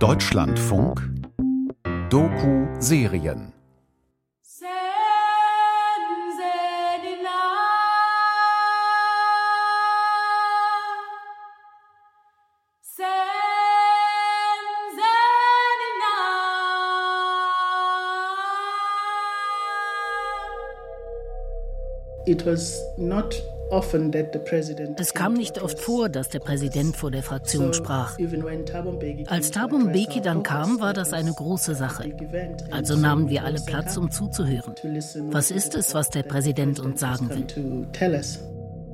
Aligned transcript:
Deutschlandfunk 0.00 0.98
Doku-Serien 2.08 3.52
Es 24.96 25.14
kam 25.14 25.34
nicht 25.34 25.62
oft 25.62 25.78
vor, 25.78 26.08
dass 26.08 26.28
der 26.28 26.40
Präsident 26.40 26.96
vor 26.96 27.10
der 27.10 27.22
Fraktion 27.22 27.72
sprach. 27.72 28.16
Als 29.26 29.50
Thabo 29.50 29.78
Mbeki 29.78 30.20
dann 30.20 30.42
kam, 30.42 30.80
war 30.80 30.92
das 30.92 31.12
eine 31.12 31.32
große 31.32 31.74
Sache. 31.74 32.12
Also 32.70 32.96
nahmen 32.96 33.28
wir 33.28 33.44
alle 33.44 33.60
Platz, 33.60 33.96
um 33.96 34.10
zuzuhören. 34.10 34.74
Was 35.30 35.50
ist 35.50 35.74
es, 35.74 35.94
was 35.94 36.10
der 36.10 36.24
Präsident 36.24 36.80
uns 36.80 37.00
sagen 37.00 37.30
will? 37.30 37.86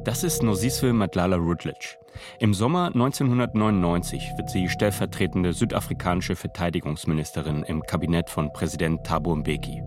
Das 0.05 0.23
ist 0.23 0.43
Nosiswe 0.43 0.93
Madlala 0.93 1.37
Rutledge. 1.37 1.97
Im 2.39 2.55
Sommer 2.55 2.87
1999 2.87 4.34
wird 4.37 4.51
sie 4.51 4.69
stellvertretende 4.69 5.53
südafrikanische 5.53 6.37
Verteidigungsministerin 6.37 7.62
im 7.65 7.83
Kabinett 7.83 8.31
von 8.31 8.53
Präsident 8.53 9.05
Thabo 9.05 9.34
Mbeki. 9.34 9.83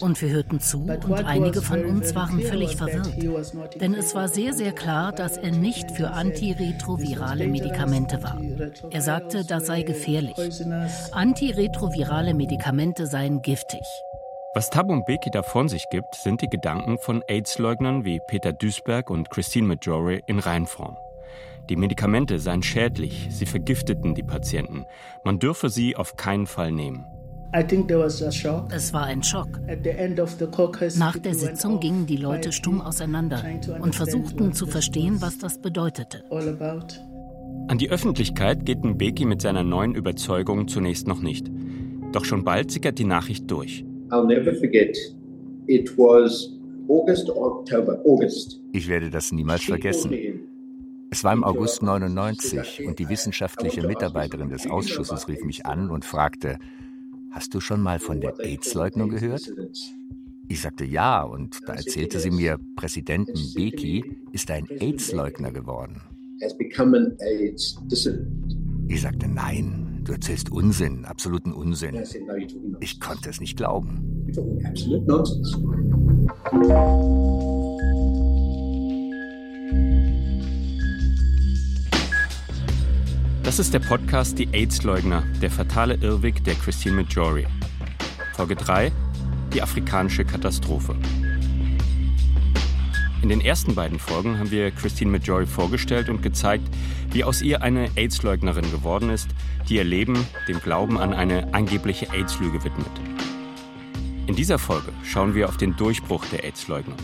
Und 0.00 0.22
wir 0.22 0.28
hörten 0.30 0.60
zu 0.60 0.78
und 0.78 1.24
einige 1.24 1.62
von 1.62 1.84
uns 1.84 2.14
waren 2.14 2.40
völlig 2.40 2.76
verwirrt. 2.76 3.80
Denn 3.80 3.94
es 3.94 4.14
war 4.14 4.28
sehr, 4.28 4.52
sehr 4.52 4.72
klar, 4.72 5.12
dass 5.12 5.36
er 5.36 5.52
nicht 5.52 5.90
für 5.92 6.10
antiretrovirale 6.10 7.46
Medikamente 7.46 8.22
war. 8.22 8.40
Er 8.90 9.02
sagte, 9.02 9.44
das 9.44 9.66
sei 9.66 9.82
gefährlich. 9.82 10.36
Antiretrovirale 11.12 12.34
Medikamente 12.34 13.06
seien 13.06 13.40
giftig. 13.42 13.82
Was 14.54 14.70
Thabo 14.70 14.96
Mbeki 14.96 15.30
da 15.30 15.42
von 15.42 15.68
sich 15.68 15.88
gibt, 15.90 16.16
sind 16.16 16.42
die 16.42 16.48
Gedanken 16.48 16.98
von 16.98 17.22
AIDS-Leugnern 17.28 18.04
wie 18.04 18.18
Peter 18.26 18.52
Duisberg 18.52 19.10
und 19.10 19.30
Christine 19.30 19.68
Majore 19.68 20.20
in 20.26 20.40
Reinform. 20.40 20.96
Die 21.68 21.76
Medikamente 21.76 22.38
seien 22.38 22.62
schädlich, 22.62 23.28
sie 23.30 23.44
vergifteten 23.44 24.14
die 24.14 24.22
Patienten. 24.22 24.84
Man 25.24 25.38
dürfe 25.38 25.68
sie 25.68 25.96
auf 25.96 26.16
keinen 26.16 26.46
Fall 26.46 26.72
nehmen. 26.72 27.04
Es 27.50 28.92
war 28.92 29.04
ein 29.04 29.22
Schock. 29.22 29.60
Nach 30.98 31.18
der 31.18 31.34
Sitzung 31.34 31.80
gingen 31.80 32.06
die 32.06 32.16
Leute 32.16 32.52
stumm 32.52 32.80
auseinander 32.80 33.42
und 33.80 33.94
versuchten 33.94 34.52
zu 34.52 34.66
verstehen, 34.66 35.20
was 35.20 35.38
das 35.38 35.60
bedeutete. 35.60 36.24
An 37.68 37.78
die 37.78 37.90
Öffentlichkeit 37.90 38.64
geht 38.66 38.84
Mbeki 38.84 39.24
mit 39.24 39.42
seiner 39.42 39.62
neuen 39.62 39.94
Überzeugung 39.94 40.68
zunächst 40.68 41.06
noch 41.06 41.20
nicht. 41.20 41.50
Doch 42.12 42.24
schon 42.24 42.44
bald 42.44 42.70
sickert 42.70 42.98
die 42.98 43.04
Nachricht 43.04 43.50
durch. 43.50 43.84
Ich 48.72 48.88
werde 48.88 49.10
das 49.10 49.32
niemals 49.32 49.62
vergessen. 49.64 50.10
Es 51.10 51.24
war 51.24 51.32
im 51.32 51.42
August 51.42 51.82
99 51.82 52.86
und 52.86 52.98
die 52.98 53.08
wissenschaftliche 53.08 53.86
Mitarbeiterin 53.86 54.50
des 54.50 54.66
Ausschusses 54.66 55.26
rief 55.28 55.42
mich 55.44 55.64
an 55.64 55.90
und 55.90 56.04
fragte, 56.04 56.58
Hast 57.30 57.54
du 57.54 57.60
schon 57.60 57.80
mal 57.80 57.98
von 57.98 58.20
der 58.20 58.38
AIDS-Leugnung 58.40 59.10
gehört? 59.10 59.52
Ich 60.48 60.62
sagte 60.62 60.84
ja 60.84 61.22
und 61.22 61.60
da 61.66 61.74
erzählte 61.74 62.20
sie 62.20 62.30
mir, 62.30 62.58
Präsident 62.74 63.28
Mbeki 63.28 64.16
ist 64.32 64.50
ein 64.50 64.66
AIDS-Leugner 64.68 65.52
geworden. 65.52 66.00
Ich 68.88 69.02
sagte 69.02 69.28
nein, 69.28 70.00
du 70.04 70.12
erzählst 70.12 70.50
Unsinn, 70.50 71.04
absoluten 71.04 71.52
Unsinn. 71.52 72.02
Ich 72.80 72.98
konnte 72.98 73.28
es 73.28 73.40
nicht 73.40 73.56
glauben. 73.56 74.24
Das 83.48 83.58
ist 83.58 83.72
der 83.72 83.78
Podcast 83.78 84.38
Die 84.38 84.46
AIDS-Leugner, 84.52 85.22
der 85.40 85.50
fatale 85.50 85.94
Irrweg 85.94 86.44
der 86.44 86.54
Christine 86.54 86.96
Majori. 86.96 87.46
Folge 88.34 88.54
3, 88.54 88.92
die 89.54 89.62
afrikanische 89.62 90.26
Katastrophe. 90.26 90.94
In 93.22 93.30
den 93.30 93.40
ersten 93.40 93.74
beiden 93.74 93.98
Folgen 93.98 94.38
haben 94.38 94.50
wir 94.50 94.70
Christine 94.70 95.12
Majori 95.12 95.46
vorgestellt 95.46 96.10
und 96.10 96.20
gezeigt, 96.20 96.68
wie 97.10 97.24
aus 97.24 97.40
ihr 97.40 97.62
eine 97.62 97.88
AIDS-Leugnerin 97.96 98.70
geworden 98.70 99.08
ist, 99.08 99.30
die 99.66 99.76
ihr 99.76 99.84
Leben 99.84 100.26
dem 100.46 100.60
Glauben 100.60 100.98
an 100.98 101.14
eine 101.14 101.54
angebliche 101.54 102.12
AIDS-Lüge 102.12 102.62
widmet. 102.64 102.92
In 104.26 104.36
dieser 104.36 104.58
Folge 104.58 104.92
schauen 105.04 105.34
wir 105.34 105.48
auf 105.48 105.56
den 105.56 105.74
Durchbruch 105.74 106.26
der 106.26 106.44
AIDS-Leugner. 106.44 106.96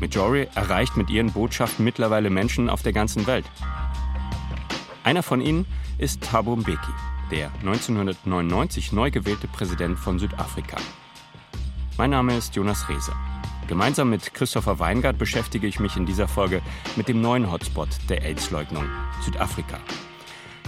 Majori 0.00 0.48
erreicht 0.54 0.98
mit 0.98 1.08
ihren 1.08 1.32
Botschaften 1.32 1.82
mittlerweile 1.82 2.28
Menschen 2.28 2.68
auf 2.68 2.82
der 2.82 2.92
ganzen 2.92 3.26
Welt. 3.26 3.46
Einer 5.04 5.22
von 5.22 5.40
ihnen 5.40 5.66
ist 5.98 6.22
Thabo 6.22 6.56
Mbeki, 6.56 6.92
der 7.30 7.50
1999 7.60 8.92
neu 8.92 9.10
gewählte 9.10 9.48
Präsident 9.48 9.98
von 9.98 10.18
Südafrika. 10.18 10.76
Mein 11.96 12.10
Name 12.10 12.36
ist 12.36 12.54
Jonas 12.56 12.88
Reese. 12.88 13.12
Gemeinsam 13.68 14.10
mit 14.10 14.34
Christopher 14.34 14.78
Weingart 14.78 15.18
beschäftige 15.18 15.66
ich 15.66 15.78
mich 15.78 15.96
in 15.96 16.06
dieser 16.06 16.26
Folge 16.26 16.62
mit 16.96 17.08
dem 17.08 17.20
neuen 17.20 17.50
Hotspot 17.50 17.88
der 18.08 18.22
AIDS-Leugnung, 18.22 18.84
Südafrika. 19.22 19.78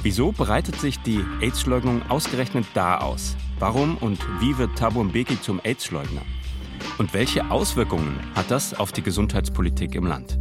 Wieso 0.02 0.32
breitet 0.32 0.76
sich 0.80 0.98
die 1.00 1.24
AIDS-Leugnung 1.40 2.02
ausgerechnet 2.08 2.66
da 2.74 2.98
aus? 2.98 3.36
Warum 3.58 3.96
und 3.98 4.19
wie 4.40 4.56
wird 4.58 4.76
Thabo 4.76 5.04
Mbeki 5.04 5.40
zum 5.40 5.60
AIDS-Leugner? 5.62 6.22
Und 6.98 7.14
welche 7.14 7.50
Auswirkungen 7.50 8.19
hat 8.34 8.50
das 8.50 8.74
auf 8.74 8.92
die 8.92 9.02
Gesundheitspolitik 9.02 9.94
im 9.94 10.06
Land? 10.06 10.38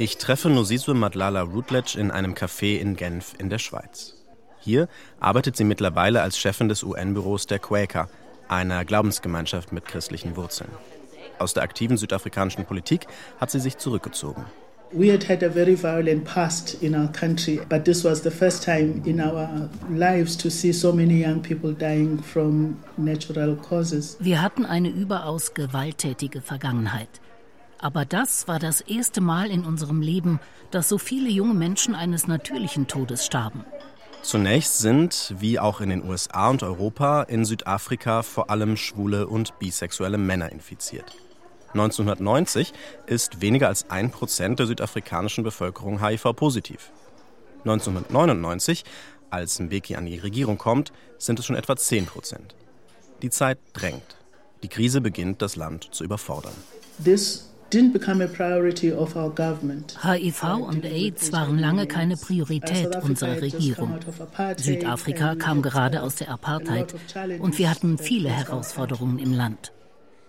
Ich 0.00 0.16
treffe 0.16 0.48
Nosiswe 0.48 0.94
Madlala 0.94 1.42
Rutledge 1.42 2.00
in 2.00 2.10
einem 2.10 2.32
Café 2.32 2.78
in 2.78 2.96
Genf 2.96 3.34
in 3.36 3.50
der 3.50 3.58
Schweiz. 3.58 4.14
Hier 4.58 4.88
arbeitet 5.20 5.58
sie 5.58 5.64
mittlerweile 5.64 6.22
als 6.22 6.38
Chefin 6.38 6.70
des 6.70 6.82
UN-Büros 6.82 7.46
der 7.46 7.58
Quaker, 7.58 8.08
einer 8.48 8.86
Glaubensgemeinschaft 8.86 9.72
mit 9.72 9.84
christlichen 9.84 10.36
Wurzeln. 10.36 10.70
Aus 11.38 11.52
der 11.52 11.64
aktiven 11.64 11.98
südafrikanischen 11.98 12.64
Politik 12.64 13.08
hat 13.38 13.50
sie 13.50 13.60
sich 13.60 13.76
zurückgezogen. 13.76 14.46
We 14.90 15.12
had 15.12 15.28
had 15.28 15.44
a 15.44 15.50
very 15.50 15.76
violent 15.76 16.24
past 16.24 16.82
in 16.82 16.96
our 16.96 17.12
country, 17.12 17.60
but 17.68 17.84
this 17.84 18.02
was 18.02 18.22
the 18.22 18.30
first 18.30 18.64
time 18.64 19.02
in 19.04 19.20
our 19.20 19.68
lives 19.90 20.34
to 20.38 20.48
see 20.48 20.72
so 20.72 20.94
many 20.94 21.22
young 21.22 21.42
people 21.42 21.74
dying 21.74 22.22
from 22.22 22.78
natural 22.96 23.54
causes. 23.54 24.16
Wir 24.18 24.40
hatten 24.40 24.64
eine 24.64 24.88
überaus 24.88 25.52
gewalttätige 25.52 26.40
Vergangenheit. 26.40 27.20
Aber 27.82 28.04
das 28.04 28.46
war 28.46 28.58
das 28.58 28.82
erste 28.82 29.20
Mal 29.20 29.50
in 29.50 29.64
unserem 29.64 30.02
Leben, 30.02 30.38
dass 30.70 30.88
so 30.88 30.98
viele 30.98 31.30
junge 31.30 31.54
Menschen 31.54 31.94
eines 31.94 32.26
natürlichen 32.26 32.86
Todes 32.86 33.24
starben. 33.24 33.64
Zunächst 34.22 34.78
sind, 34.78 35.34
wie 35.38 35.58
auch 35.58 35.80
in 35.80 35.88
den 35.88 36.04
USA 36.04 36.50
und 36.50 36.62
Europa, 36.62 37.22
in 37.22 37.46
Südafrika 37.46 38.22
vor 38.22 38.50
allem 38.50 38.76
schwule 38.76 39.26
und 39.26 39.58
bisexuelle 39.58 40.18
Männer 40.18 40.52
infiziert. 40.52 41.16
1990 41.72 42.74
ist 43.06 43.40
weniger 43.40 43.68
als 43.68 43.88
ein 43.88 44.10
Prozent 44.10 44.58
der 44.58 44.66
südafrikanischen 44.66 45.42
Bevölkerung 45.42 46.04
HIV-positiv. 46.04 46.90
1999, 47.60 48.84
als 49.30 49.58
Mbeki 49.58 49.96
an 49.96 50.04
die 50.04 50.18
Regierung 50.18 50.58
kommt, 50.58 50.92
sind 51.16 51.38
es 51.38 51.46
schon 51.46 51.56
etwa 51.56 51.76
10 51.76 52.06
Prozent. 52.06 52.54
Die 53.22 53.30
Zeit 53.30 53.58
drängt. 53.72 54.16
Die 54.62 54.68
Krise 54.68 55.00
beginnt, 55.00 55.40
das 55.40 55.56
Land 55.56 55.88
zu 55.92 56.04
überfordern. 56.04 56.52
This 57.02 57.49
HIV 60.02 60.42
und 60.60 60.84
AIDS 60.84 61.32
waren 61.32 61.58
lange 61.58 61.86
keine 61.86 62.16
Priorität 62.16 62.96
unserer 62.96 63.40
Regierung. 63.40 64.00
Südafrika 64.56 65.36
kam 65.36 65.62
gerade 65.62 66.02
aus 66.02 66.16
der 66.16 66.30
Apartheid 66.30 66.94
und 67.38 67.58
wir 67.58 67.70
hatten 67.70 67.98
viele 67.98 68.28
Herausforderungen 68.28 69.20
im 69.20 69.32
Land. 69.32 69.72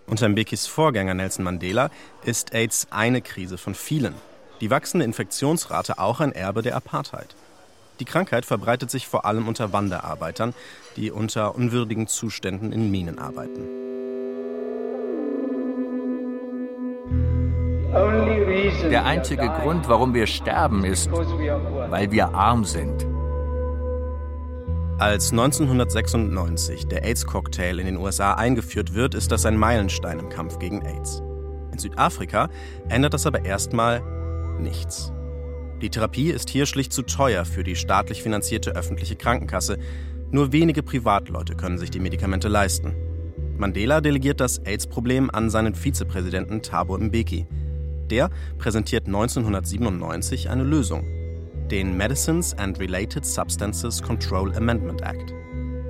Unter 0.06 0.30
Mbekis 0.30 0.68
Vorgänger 0.68 1.16
Nelson 1.16 1.44
Mandela 1.44 1.90
ist 2.24 2.54
AIDS 2.54 2.88
eine 2.92 3.22
Krise 3.22 3.58
von 3.58 3.74
vielen. 3.74 4.14
Die 4.60 4.70
wachsende 4.70 5.06
Infektionsrate 5.06 5.98
auch 5.98 6.20
ein 6.20 6.34
Erbe 6.34 6.62
der 6.62 6.76
Apartheid. 6.76 7.36
Die 8.00 8.06
Krankheit 8.06 8.46
verbreitet 8.46 8.92
sich 8.92 9.08
vor 9.08 9.26
allem 9.26 9.48
unter 9.48 9.74
Wanderarbeitern, 9.74 10.54
die 10.96 11.10
unter 11.10 11.56
unwürdigen 11.56 12.06
Zuständen 12.08 12.72
in 12.72 12.92
Minen 12.92 13.18
arbeiten. 13.18 13.91
Der 17.94 19.06
einzige 19.06 19.50
Grund, 19.50 19.90
warum 19.90 20.14
wir 20.14 20.26
sterben, 20.26 20.86
ist, 20.86 21.12
weil 21.12 22.12
wir 22.12 22.34
arm 22.34 22.64
sind. 22.64 23.06
Als 24.98 25.32
1996 25.32 26.88
der 26.88 27.04
AIDS-Cocktail 27.04 27.80
in 27.80 27.88
den 27.88 27.98
USA 27.98 28.36
eingeführt 28.36 28.94
wird, 28.94 29.16
ist 29.16 29.32
das 29.32 29.46
ein 29.46 29.58
Meilenstein 29.58 30.20
im 30.20 30.30
Kampf 30.30 30.60
gegen 30.60 30.86
AIDS. 30.86 31.22
In 31.72 31.80
Südafrika 31.80 32.50
ändert 32.88 33.14
das 33.14 33.26
aber 33.26 33.44
erstmal 33.44 34.02
nichts. 34.60 35.12
Die 35.82 35.90
Therapie 35.90 36.30
ist 36.30 36.50
hier 36.50 36.68
schlicht 36.68 36.94
zu 36.94 37.02
teuer 37.02 37.44
für 37.44 37.64
die 37.64 37.76
staatlich 37.76 38.22
finanzierte 38.22 38.76
öffentliche 38.76 39.16
Krankenkasse. 39.16 39.80
Nur 40.30 40.52
wenige 40.52 40.84
Privatleute 40.84 41.56
können 41.56 41.80
sich 41.80 41.90
die 41.90 42.00
Medikamente 42.00 42.48
leisten. 42.48 42.96
Mandela 43.58 44.02
delegiert 44.02 44.40
das 44.40 44.60
AIDS-Problem 44.60 45.30
an 45.32 45.50
seinen 45.50 45.76
Vizepräsidenten 45.76 46.62
Thabo 46.62 46.98
Mbeki. 46.98 47.48
Der 48.12 48.30
präsentiert 48.58 49.08
1997 49.08 50.50
eine 50.50 50.64
Lösung, 50.64 51.06
den 51.72 51.96
Medicines 51.96 52.54
and 52.54 52.78
Related 52.78 53.26
Substances 53.26 54.04
Control 54.04 54.54
Amendment 54.54 55.02
Act. 55.02 55.34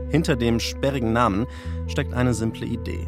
Hinter 0.09 0.35
dem 0.35 0.59
sperrigen 0.59 1.13
Namen 1.13 1.47
steckt 1.87 2.13
eine 2.13 2.35
simple 2.35 2.67
Idee. 2.67 3.07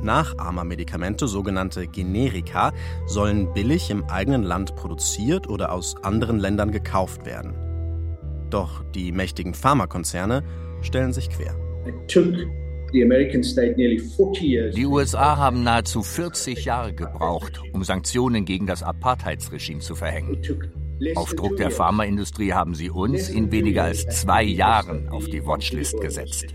Nachahmermedikamente, 0.00 1.26
sogenannte 1.26 1.88
Generika, 1.88 2.72
sollen 3.06 3.52
billig 3.54 3.90
im 3.90 4.04
eigenen 4.04 4.44
Land 4.44 4.76
produziert 4.76 5.48
oder 5.48 5.72
aus 5.72 5.96
anderen 6.04 6.38
Ländern 6.38 6.70
gekauft 6.70 7.26
werden. 7.26 7.54
Doch 8.50 8.84
die 8.94 9.10
mächtigen 9.10 9.52
Pharmakonzerne 9.52 10.44
stellen 10.80 11.12
sich 11.12 11.28
quer. 11.28 11.56
Die 14.74 14.86
USA 14.86 15.36
haben 15.36 15.62
nahezu 15.62 16.02
40 16.02 16.64
Jahre 16.64 16.94
gebraucht, 16.94 17.60
um 17.72 17.84
Sanktionen 17.84 18.44
gegen 18.44 18.66
das 18.66 18.82
Apartheidsregime 18.82 19.80
zu 19.80 19.94
verhängen. 19.94 20.40
Auf 21.14 21.34
Druck 21.34 21.56
der 21.56 21.70
Pharmaindustrie 21.70 22.52
haben 22.52 22.74
sie 22.74 22.90
uns 22.90 23.28
in 23.28 23.52
weniger 23.52 23.84
als 23.84 24.06
zwei 24.06 24.42
Jahren 24.42 25.08
auf 25.10 25.26
die 25.26 25.44
Watchlist 25.46 26.00
gesetzt. 26.00 26.46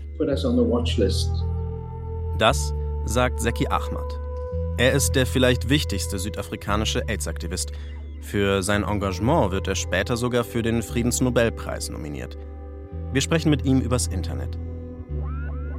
Das 2.38 2.74
sagt 3.06 3.40
Zeki 3.40 3.68
Ahmad. 3.68 4.20
Er 4.76 4.92
ist 4.92 5.12
der 5.12 5.26
vielleicht 5.26 5.68
wichtigste 5.68 6.18
südafrikanische 6.18 7.08
AIDS-Aktivist. 7.08 7.72
Für 8.20 8.62
sein 8.62 8.82
Engagement 8.82 9.52
wird 9.52 9.68
er 9.68 9.76
später 9.76 10.16
sogar 10.16 10.42
für 10.44 10.62
den 10.62 10.82
Friedensnobelpreis 10.82 11.90
nominiert. 11.90 12.36
Wir 13.12 13.20
sprechen 13.20 13.50
mit 13.50 13.64
ihm 13.64 13.80
übers 13.80 14.08
Internet. 14.08 14.58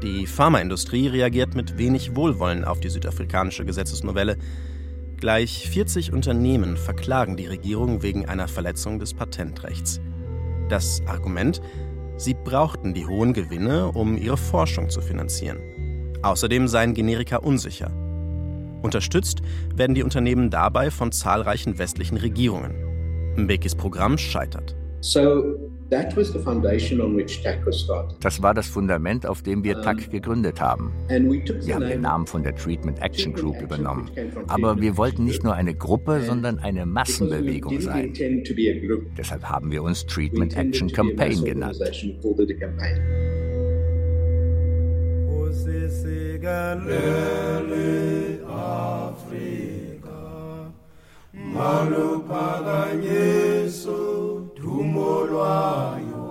Die 0.05 0.27
Pharmaindustrie 0.27 1.07
reagiert 1.07 1.55
mit 1.55 1.79
wenig 1.79 2.15
Wohlwollen 2.15 2.63
auf 2.63 2.79
die 2.79 2.89
südafrikanische 2.89 3.65
Gesetzesnovelle. 3.65 4.37
Gleich 5.17 5.67
40 5.67 6.13
Unternehmen 6.13 6.77
verklagen 6.77 7.37
die 7.37 7.47
Regierung 7.47 8.03
wegen 8.03 8.27
einer 8.27 8.47
Verletzung 8.47 8.99
des 8.99 9.15
Patentrechts. 9.15 9.99
Das 10.69 11.01
Argument, 11.07 11.59
sie 12.17 12.35
brauchten 12.35 12.93
die 12.93 13.07
hohen 13.07 13.33
Gewinne, 13.33 13.91
um 13.93 14.15
ihre 14.15 14.37
Forschung 14.37 14.91
zu 14.91 15.01
finanzieren. 15.01 15.57
Außerdem 16.21 16.67
seien 16.67 16.93
Generika 16.93 17.37
unsicher. 17.37 17.91
Unterstützt 18.83 19.41
werden 19.73 19.95
die 19.95 20.03
Unternehmen 20.03 20.51
dabei 20.51 20.91
von 20.91 21.11
zahlreichen 21.11 21.79
westlichen 21.79 22.17
Regierungen. 22.17 22.75
Mbekis 23.37 23.73
Programm 23.73 24.19
scheitert. 24.19 24.75
Das 28.19 28.41
war 28.41 28.53
das 28.53 28.67
Fundament, 28.67 29.25
auf 29.27 29.41
dem 29.43 29.63
wir 29.63 29.81
TAC 29.81 30.09
gegründet 30.09 30.59
haben. 30.59 30.91
Wir 31.07 31.75
haben 31.75 31.87
den 31.87 32.01
Namen 32.01 32.25
von 32.25 32.41
der 32.43 32.55
Treatment 32.55 33.01
Action 33.01 33.33
Group 33.33 33.61
übernommen. 33.61 34.09
Aber 34.47 34.81
wir 34.81 34.97
wollten 34.97 35.25
nicht 35.25 35.43
nur 35.43 35.53
eine 35.53 35.75
Gruppe, 35.75 36.21
sondern 36.21 36.57
eine 36.59 36.85
Massenbewegung 36.85 37.79
sein. 37.81 38.13
Deshalb 39.17 39.43
haben 39.43 39.71
wir 39.71 39.83
uns 39.83 40.05
Treatment 40.05 40.57
Action 40.57 40.91
Campaign 40.91 41.43
genannt. 41.43 41.79
Afrika 48.47 49.55
dumo 54.65 55.11
lwayo 55.31 56.27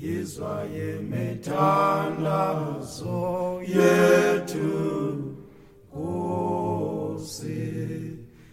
yizwa 0.00 0.54
yemithandazo 0.76 3.20
yethu. 3.74 4.72
Nkosi 5.94 7.62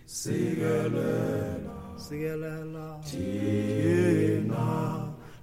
sikelela. 0.05 1.77
Sikelela. 2.03 2.87
Thina 3.09 4.67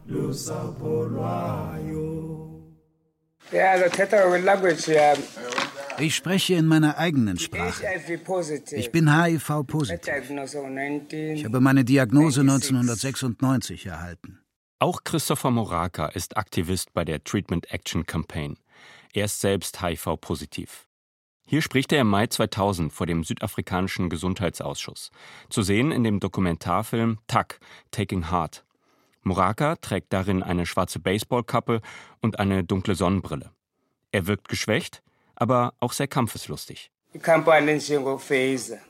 lusapho 0.07 0.95
lwayo 1.13 2.09
ich 6.01 6.15
spreche 6.15 6.55
in 6.55 6.67
meiner 6.67 6.99
eigenen 6.99 7.39
Sprache. 7.39 7.85
Ich 8.73 8.91
bin 8.91 9.15
HIV-positiv. 9.15 10.09
Ich 11.35 11.45
habe 11.45 11.61
meine 11.61 11.85
Diagnose 11.85 12.41
1996 12.41 13.87
erhalten. 13.87 14.39
Auch 14.81 15.03
Christopher 15.05 15.51
Moraka 15.51 16.07
ist 16.07 16.37
Aktivist 16.37 16.93
bei 16.95 17.05
der 17.05 17.25
Treatment 17.25 17.73
Action 17.73 18.07
Campaign. 18.07 18.57
Er 19.13 19.25
ist 19.25 19.41
selbst 19.41 19.83
HIV-positiv. 19.83 20.87
Hier 21.47 21.63
spricht 21.63 21.93
er 21.93 22.03
im 22.03 22.09
Mai 22.09 22.27
2000 22.27 22.93
vor 22.93 23.07
dem 23.07 23.25
südafrikanischen 23.25 24.11
Gesundheitsausschuss. 24.11 25.11
Zu 25.49 25.63
sehen 25.63 25.93
in 25.93 26.05
dem 26.05 26.21
Dokumentarfilm 26.21 27.19
TAC, 27.27 27.59
Taking 27.91 28.31
Heart. 28.31 28.65
Moraka 29.23 29.77
trägt 29.77 30.13
darin 30.13 30.43
eine 30.43 30.67
schwarze 30.67 31.01
Baseballkappe 31.01 31.81
und 32.21 32.39
eine 32.39 32.65
dunkle 32.65 32.95
Sonnenbrille. 32.95 33.51
Er 34.13 34.27
wirkt 34.27 34.49
geschwächt, 34.49 35.03
aber 35.39 35.75
auch 35.81 35.93
sehr 35.93 36.09
kampfeslustig. 36.09 36.91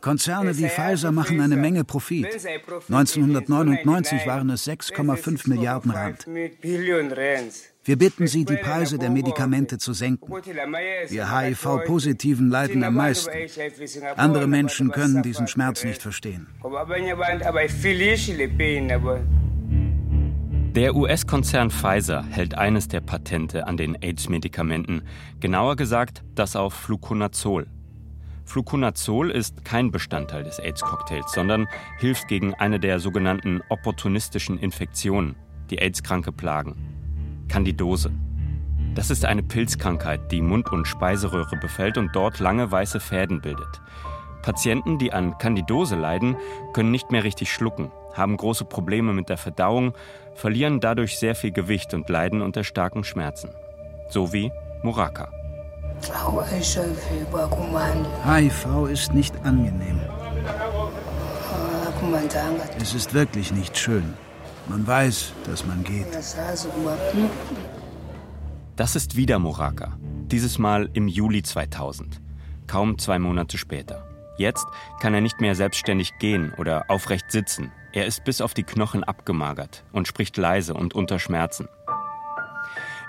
Konzerne 0.00 0.58
wie 0.58 0.68
Pfizer 0.68 1.12
machen 1.12 1.40
eine 1.40 1.56
Menge 1.56 1.84
Profit. 1.84 2.26
1999 2.26 4.26
waren 4.26 4.50
es 4.50 4.66
6,5 4.66 5.48
Milliarden 5.48 5.92
Rand. 5.92 6.26
Wir 7.84 7.96
bitten 7.96 8.26
Sie, 8.26 8.44
die 8.44 8.56
Preise 8.56 8.98
der 8.98 9.10
Medikamente 9.10 9.78
zu 9.78 9.92
senken. 9.92 10.30
Wir 10.30 11.38
HIV-Positiven 11.38 12.50
leiden 12.50 12.82
am 12.82 12.94
meisten. 12.94 13.30
Andere 14.16 14.48
Menschen 14.48 14.90
können 14.90 15.22
diesen 15.22 15.46
Schmerz 15.46 15.84
nicht 15.84 16.02
verstehen. 16.02 16.48
Der 20.78 20.94
US-Konzern 20.94 21.72
Pfizer 21.72 22.22
hält 22.22 22.54
eines 22.54 22.86
der 22.86 23.00
Patente 23.00 23.66
an 23.66 23.76
den 23.76 24.00
AIDS-Medikamenten, 24.00 25.02
genauer 25.40 25.75
gesagt 25.75 26.22
das 26.36 26.54
auf 26.54 26.72
Fluconazol. 26.72 27.66
Fluconazol 28.44 29.32
ist 29.32 29.64
kein 29.64 29.90
Bestandteil 29.90 30.44
des 30.44 30.60
AIDS-Cocktails, 30.60 31.32
sondern 31.32 31.67
hilft 31.98 32.29
gegen 32.29 32.55
eine 32.55 32.79
der 32.79 33.00
sogenannten 33.00 33.60
opportunistischen 33.70 34.56
Infektionen, 34.56 35.34
die 35.69 35.81
AIDS-Kranke 35.81 36.31
plagen. 36.31 36.76
Candidose. 37.48 38.12
Das 38.94 39.10
ist 39.10 39.24
eine 39.24 39.43
Pilzkrankheit, 39.43 40.31
die 40.31 40.41
Mund- 40.41 40.70
und 40.70 40.86
Speiseröhre 40.86 41.56
befällt 41.56 41.98
und 41.98 42.14
dort 42.14 42.38
lange 42.38 42.70
weiße 42.70 43.00
Fäden 43.00 43.41
bildet. 43.41 43.81
Patienten, 44.43 44.98
die 44.98 45.12
an 45.12 45.36
Candidose 45.38 45.96
leiden, 45.96 46.36
können 46.72 46.93
nicht 46.93 47.10
mehr 47.10 47.24
richtig 47.24 47.53
schlucken, 47.53 47.91
haben 48.14 48.36
große 48.36 48.64
Probleme 48.64 49.12
mit 49.12 49.29
der 49.29 49.36
Verdauung, 49.36 49.93
verlieren 50.38 50.78
dadurch 50.78 51.18
sehr 51.18 51.34
viel 51.34 51.50
Gewicht 51.50 51.92
und 51.94 52.08
leiden 52.08 52.42
unter 52.42 52.62
starken 52.62 53.02
Schmerzen. 53.02 53.50
So 54.08 54.32
wie 54.32 54.52
Muraka. 54.82 55.32
HIV 58.24 58.86
ist 58.88 59.12
nicht 59.14 59.34
angenehm. 59.44 60.00
Es 62.80 62.94
ist 62.94 63.14
wirklich 63.14 63.50
nicht 63.52 63.76
schön. 63.76 64.14
Man 64.68 64.86
weiß, 64.86 65.32
dass 65.44 65.66
man 65.66 65.82
geht. 65.82 66.06
Das 68.76 68.94
ist 68.94 69.16
wieder 69.16 69.40
Muraka. 69.40 69.98
Dieses 70.30 70.58
Mal 70.58 70.88
im 70.92 71.08
Juli 71.08 71.42
2000. 71.42 72.20
Kaum 72.68 72.96
zwei 72.98 73.18
Monate 73.18 73.58
später. 73.58 74.04
Jetzt 74.36 74.66
kann 75.00 75.14
er 75.14 75.20
nicht 75.20 75.40
mehr 75.40 75.56
selbstständig 75.56 76.12
gehen 76.20 76.52
oder 76.58 76.84
aufrecht 76.88 77.32
sitzen. 77.32 77.72
Er 77.92 78.06
ist 78.06 78.24
bis 78.24 78.40
auf 78.40 78.54
die 78.54 78.64
Knochen 78.64 79.02
abgemagert 79.02 79.84
und 79.92 80.06
spricht 80.06 80.36
leise 80.36 80.74
und 80.74 80.94
unter 80.94 81.18
Schmerzen. 81.18 81.68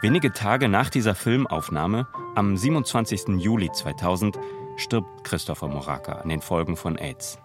Wenige 0.01 0.31
Tage 0.31 0.69
nach 0.69 0.89
dieser 0.89 1.15
Filmaufnahme, 1.15 2.07
am 2.36 2.55
27. 2.55 3.39
Juli 3.39 3.69
2000, 3.69 4.39
stirbt 4.77 5.25
Christopher 5.25 5.67
Moraka 5.67 6.13
an 6.13 6.29
den 6.29 6.41
Folgen 6.41 6.77
von 6.77 6.98
AIDS. 6.98 7.38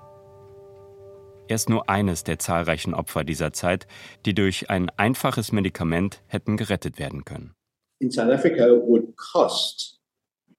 Er 1.49 1.57
ist 1.57 1.69
nur 1.69 1.91
eines 1.91 2.23
der 2.23 2.39
zahlreichen 2.39 2.95
Opfer 2.95 3.25
dieser 3.25 3.53
Zeit, 3.53 3.89
die 4.25 4.35
durch 4.35 4.71
ein 4.71 4.89
einfaches 4.97 5.51
Medikament 5.51 6.23
hätten 6.27 6.57
gerettet 6.57 6.99
werden 6.99 7.25
können. 7.25 7.55
In 7.99 8.11
South 8.11 8.31
Africa 8.31 8.65
would 8.67 9.17
cost 9.17 10.01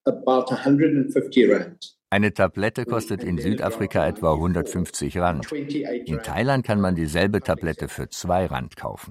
about 0.04 0.54
150 0.54 1.50
rand. 1.50 1.95
Eine 2.16 2.32
Tablette 2.32 2.86
kostet 2.86 3.22
in 3.22 3.36
Südafrika 3.36 4.06
etwa 4.06 4.32
150 4.32 5.18
Rand. 5.18 5.52
In 5.52 6.22
Thailand 6.22 6.64
kann 6.64 6.80
man 6.80 6.94
dieselbe 6.94 7.42
Tablette 7.42 7.88
für 7.88 8.08
2 8.08 8.46
Rand 8.46 8.74
kaufen. 8.74 9.10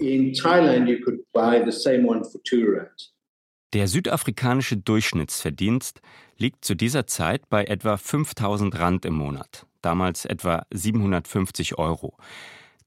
Der 3.73 3.87
südafrikanische 3.87 4.77
Durchschnittsverdienst 4.77 6.01
liegt 6.39 6.65
zu 6.65 6.73
dieser 6.73 7.05
Zeit 7.05 7.47
bei 7.47 7.65
etwa 7.65 7.97
5000 7.97 8.79
Rand 8.79 9.05
im 9.05 9.13
Monat, 9.13 9.67
damals 9.83 10.25
etwa 10.25 10.65
750 10.73 11.77
Euro. 11.77 12.17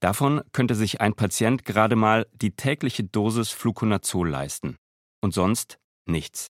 Davon 0.01 0.41
könnte 0.51 0.75
sich 0.75 0.99
ein 0.99 1.13
Patient 1.13 1.63
gerade 1.63 1.95
mal 1.95 2.27
die 2.33 2.51
tägliche 2.51 3.05
Dosis 3.05 3.51
Fluconazol 3.51 4.27
leisten. 4.27 4.75
Und 5.21 5.33
sonst 5.33 5.79
nichts. 6.05 6.49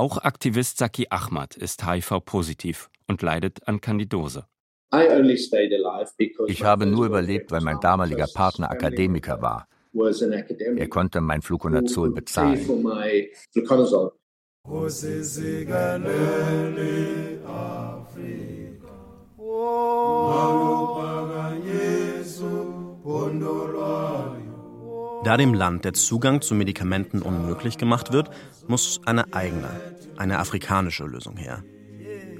Auch 0.00 0.16
Aktivist 0.16 0.78
Saki 0.78 1.08
Ahmad 1.10 1.58
ist 1.58 1.86
HIV-positiv 1.86 2.88
und 3.06 3.20
leidet 3.20 3.68
an 3.68 3.82
Candidose. 3.82 4.46
Ich 6.46 6.64
habe 6.64 6.86
nur 6.86 7.04
überlebt, 7.04 7.50
weil 7.50 7.60
mein 7.60 7.80
damaliger 7.80 8.26
Partner 8.32 8.70
Akademiker 8.70 9.42
war. 9.42 9.68
Er 9.92 10.88
konnte 10.88 11.20
mein 11.20 11.42
Fluconazol 11.42 12.12
bezahlen. 12.12 12.66
Da 25.22 25.36
dem 25.36 25.52
Land 25.52 25.84
der 25.84 25.92
Zugang 25.92 26.40
zu 26.40 26.54
Medikamenten 26.54 27.20
unmöglich 27.20 27.76
gemacht 27.76 28.10
wird, 28.10 28.30
muss 28.68 29.00
eine 29.04 29.34
eigene, 29.34 29.68
eine 30.16 30.38
afrikanische 30.38 31.04
Lösung 31.04 31.36
her. 31.36 31.62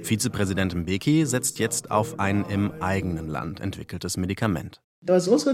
Vizepräsident 0.01 0.73
Mbeki 0.73 1.27
setzt 1.27 1.59
jetzt 1.59 1.91
auf 1.91 2.19
ein 2.19 2.43
im 2.45 2.71
eigenen 2.81 3.27
Land 3.27 3.59
entwickeltes 3.59 4.17
Medikament. 4.17 4.81
Also 5.07 5.35
es 5.35 5.45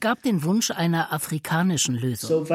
gab 0.00 0.22
den 0.22 0.42
Wunsch 0.42 0.70
einer 0.72 1.12
afrikanischen 1.12 1.94
Lösung. 1.94 2.46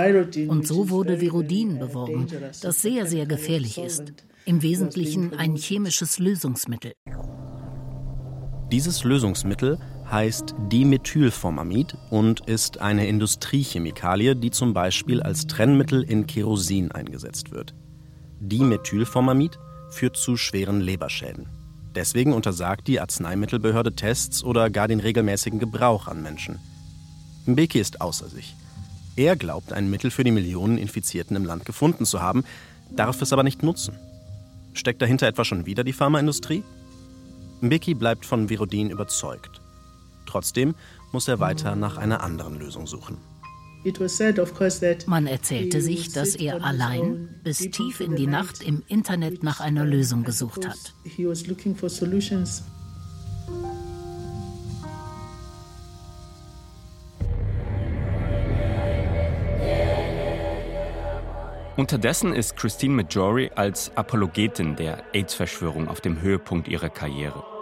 Und 0.49 0.67
so 0.67 0.89
wurde 0.89 1.21
Virodin 1.21 1.79
beworben, 1.79 2.27
das 2.61 2.81
sehr, 2.81 3.05
sehr 3.05 3.25
gefährlich 3.25 3.77
ist. 3.77 4.13
Im 4.43 4.61
Wesentlichen 4.61 5.33
ein 5.33 5.55
chemisches 5.55 6.19
Lösungsmittel. 6.19 6.91
Dieses 8.71 9.05
Lösungsmittel 9.05 9.79
heißt 10.11 10.55
Dimethylformamid 10.71 11.97
und 12.09 12.41
ist 12.47 12.79
eine 12.79 13.07
Industriechemikalie, 13.07 14.35
die 14.35 14.51
zum 14.51 14.73
Beispiel 14.73 15.21
als 15.21 15.47
Trennmittel 15.47 16.03
in 16.03 16.27
Kerosin 16.27 16.91
eingesetzt 16.91 17.51
wird. 17.51 17.73
Dimethylformamid 18.39 19.59
führt 19.89 20.17
zu 20.17 20.37
schweren 20.37 20.81
Leberschäden. 20.81 21.49
Deswegen 21.95 22.33
untersagt 22.33 22.87
die 22.87 22.99
Arzneimittelbehörde 22.99 23.95
Tests 23.95 24.43
oder 24.43 24.69
gar 24.69 24.87
den 24.87 24.99
regelmäßigen 24.99 25.59
Gebrauch 25.59 26.07
an 26.07 26.21
Menschen. 26.21 26.59
Mbeki 27.45 27.79
ist 27.79 28.01
außer 28.01 28.29
sich. 28.29 28.55
Er 29.15 29.35
glaubt, 29.35 29.73
ein 29.73 29.89
Mittel 29.89 30.11
für 30.11 30.23
die 30.23 30.31
Millionen 30.31 30.77
Infizierten 30.77 31.35
im 31.35 31.45
Land 31.45 31.65
gefunden 31.65 32.05
zu 32.05 32.21
haben, 32.21 32.43
darf 32.91 33.21
es 33.21 33.33
aber 33.33 33.43
nicht 33.43 33.63
nutzen. 33.63 33.95
Steckt 34.73 35.01
dahinter 35.01 35.27
etwa 35.27 35.43
schon 35.43 35.65
wieder 35.65 35.83
die 35.83 35.93
Pharmaindustrie? 35.93 36.63
Mbeki 37.61 37.95
bleibt 37.95 38.25
von 38.27 38.49
Virodin 38.49 38.91
überzeugt. 38.91 39.59
Trotzdem 40.27 40.75
muss 41.11 41.27
er 41.27 41.39
weiter 41.39 41.75
nach 41.75 41.97
einer 41.97 42.21
anderen 42.21 42.59
Lösung 42.59 42.85
suchen. 42.85 43.17
Man 45.05 45.27
erzählte 45.27 45.81
sich, 45.81 46.11
dass 46.11 46.35
er 46.35 46.63
allein 46.63 47.29
bis 47.43 47.59
tief 47.59 48.01
in 48.01 48.15
die 48.15 48.27
Nacht 48.27 48.61
im 48.61 48.83
Internet 48.87 49.43
nach 49.43 49.59
einer 49.59 49.85
Lösung 49.85 50.23
gesucht 50.23 50.67
hat. 50.67 50.93
Unterdessen 61.77 62.33
ist 62.33 62.57
Christine 62.57 62.95
Majori 62.95 63.51
als 63.53 63.95
Apologetin 63.95 64.75
der 64.75 65.03
AIDS-Verschwörung 65.13 65.87
auf 65.87 66.01
dem 66.01 66.21
Höhepunkt 66.21 66.67
ihrer 66.67 66.89
Karriere. 66.89 67.56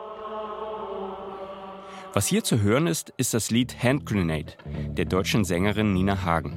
Was 2.15 2.27
hier 2.27 2.45
zu 2.45 2.61
hören 2.61 2.87
ist, 2.87 3.11
ist 3.17 3.33
das 3.33 3.51
Lied 3.51 3.83
Hand 3.83 4.05
Grenade 4.05 4.53
der 4.87 5.03
deutschen 5.03 5.43
Sängerin 5.43 5.91
Nina 5.91 6.23
Hagen. 6.23 6.53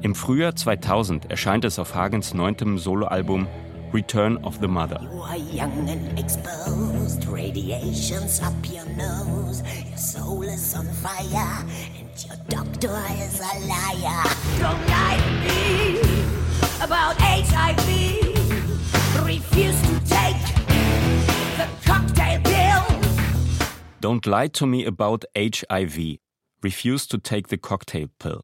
Im 0.00 0.14
Frühjahr 0.14 0.56
2000 0.56 1.30
erscheint 1.30 1.66
es 1.66 1.78
auf 1.78 1.94
Hagens 1.94 2.32
neuntem 2.32 2.78
Soloalbum 2.78 3.46
Return 3.92 4.38
of 4.38 4.56
the 4.62 4.68
Mother. 4.68 5.02
You 5.02 5.20
are 5.20 5.36
young 5.36 5.90
and 5.90 6.18
exposed, 6.18 7.28
radiations 7.30 8.40
up 8.40 8.54
your 8.64 8.86
nose, 8.96 9.62
your 9.90 9.98
soul 9.98 10.42
is 10.44 10.74
on 10.74 10.86
fire, 11.02 11.66
and 12.00 12.08
your 12.26 12.38
doctor 12.48 12.98
is 13.22 13.40
a 13.40 13.58
liar. 13.68 14.24
Don't 14.58 14.88
lie 14.88 15.20
to 15.44 16.82
about 16.82 17.20
HIV, 17.20 17.88
refuse 19.26 19.82
to 19.82 20.01
Don't 24.02 24.26
lie 24.26 24.48
to 24.48 24.66
me 24.66 24.84
about 24.84 25.24
HIV. 25.36 26.18
Refuse 26.60 27.06
to 27.06 27.18
take 27.18 27.46
the 27.50 27.56
cocktail 27.56 28.08
pill. 28.18 28.40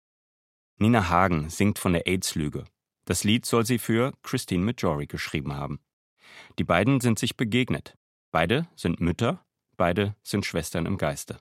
Nina 0.78 1.08
Hagen 1.08 1.50
singt 1.50 1.80
von 1.80 1.94
der 1.94 2.06
AIDS-Lüge. 2.06 2.64
Das 3.06 3.24
Lied 3.24 3.44
soll 3.44 3.66
sie 3.66 3.78
für 3.78 4.12
Christine 4.22 4.64
Majori 4.64 5.06
geschrieben 5.08 5.56
haben. 5.56 5.80
Die 6.60 6.64
beiden 6.64 7.00
sind 7.00 7.18
sich 7.18 7.36
begegnet. 7.36 7.96
Beide 8.30 8.68
sind 8.76 9.00
Mütter, 9.00 9.44
beide 9.76 10.14
sind 10.22 10.46
Schwestern 10.46 10.86
im 10.86 10.96
Geiste. 10.96 11.40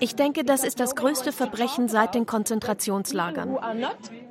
Ich 0.00 0.14
denke, 0.14 0.44
das 0.44 0.64
ist 0.64 0.80
das 0.80 0.94
größte 0.94 1.32
Verbrechen 1.32 1.88
seit 1.88 2.14
den 2.14 2.26
Konzentrationslagern. 2.26 3.56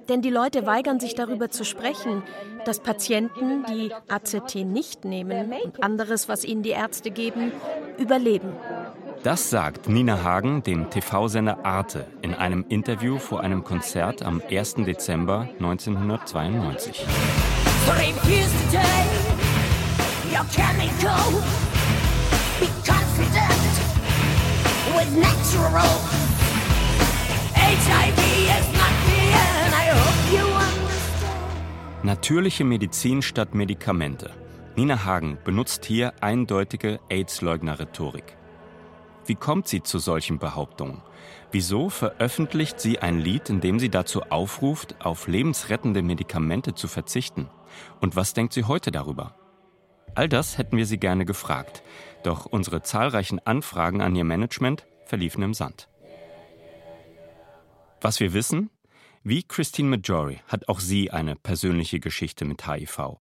Denn 0.10 0.22
die 0.22 0.30
Leute 0.30 0.66
weigern 0.66 1.00
sich 1.00 1.16
darüber 1.16 1.50
zu 1.50 1.66
sprechen, 1.66 2.24
dass 2.66 2.80
Patienten, 2.80 3.66
die 3.66 3.92
AZT 4.08 4.56
nicht 4.66 5.06
nehmen 5.06 5.54
und 5.64 5.84
anderes, 5.84 6.30
was 6.30 6.46
ihnen 6.46 6.64
die 6.64 6.70
Ärzte 6.70 7.12
geben, 7.12 7.52
überleben. 7.98 8.54
Das 9.24 9.50
sagt 9.50 9.90
Nina 9.90 10.24
Hagen 10.24 10.64
dem 10.64 10.90
TV-Sender 10.90 11.66
Arte 11.66 12.06
in 12.22 12.34
einem 12.34 12.66
Interview 12.70 13.18
vor 13.18 13.42
einem 13.42 13.64
Konzert 13.64 14.24
am 14.24 14.42
1. 14.50 14.76
Dezember 14.86 15.50
1992. 15.60 17.06
your 20.38 20.46
chemical. 20.52 21.42
Be 22.60 22.68
confident 22.86 23.74
with 24.96 25.10
natural. 25.18 25.94
HIV 27.56 28.20
is 28.58 28.68
not 28.78 28.94
the 29.08 29.22
end. 29.46 29.74
I 29.74 29.86
hope 29.98 30.22
you 30.32 30.46
understand. 30.46 32.04
Natürliche 32.04 32.64
Medizin 32.64 33.22
statt 33.24 33.56
Medikamente. 33.56 34.30
Nina 34.76 35.06
Hagen 35.06 35.40
benutzt 35.44 35.86
hier 35.86 36.14
eindeutige 36.22 37.00
AIDS-Leugner-Rhetorik. 37.10 38.38
Wie 39.26 39.36
kommt 39.36 39.68
sie 39.68 39.82
zu 39.82 39.98
solchen 39.98 40.38
Behauptungen? 40.38 41.02
Wieso 41.52 41.90
veröffentlicht 41.90 42.80
sie 42.80 43.00
ein 43.00 43.20
Lied, 43.20 43.50
in 43.50 43.60
dem 43.60 43.80
sie 43.80 43.90
dazu 43.90 44.22
aufruft, 44.30 45.04
auf 45.04 45.28
lebensrettende 45.28 46.04
Medikamente 46.04 46.76
zu 46.76 46.88
verzichten? 46.88 47.50
Und 48.02 48.16
was 48.16 48.34
denkt 48.34 48.54
sie 48.54 48.66
heute 48.66 48.92
darüber? 48.92 49.34
All 50.18 50.28
das 50.28 50.58
hätten 50.58 50.78
wir 50.78 50.88
sie 50.88 50.98
gerne 50.98 51.26
gefragt, 51.26 51.84
doch 52.24 52.48
unsere 52.48 52.82
zahlreichen 52.82 53.38
Anfragen 53.46 54.02
an 54.02 54.16
ihr 54.16 54.24
Management 54.24 54.88
verliefen 55.06 55.44
im 55.44 55.54
Sand. 55.54 55.90
Was 58.02 58.20
wir 58.20 58.34
wissen, 58.34 58.72
wie 59.22 59.44
Christine 59.44 59.90
Majori 59.90 60.40
hat 60.48 60.70
auch 60.70 60.80
sie 60.80 61.12
eine 61.12 61.36
persönliche 61.36 62.00
Geschichte 62.00 62.46
mit 62.46 62.68
HIV. 62.68 63.20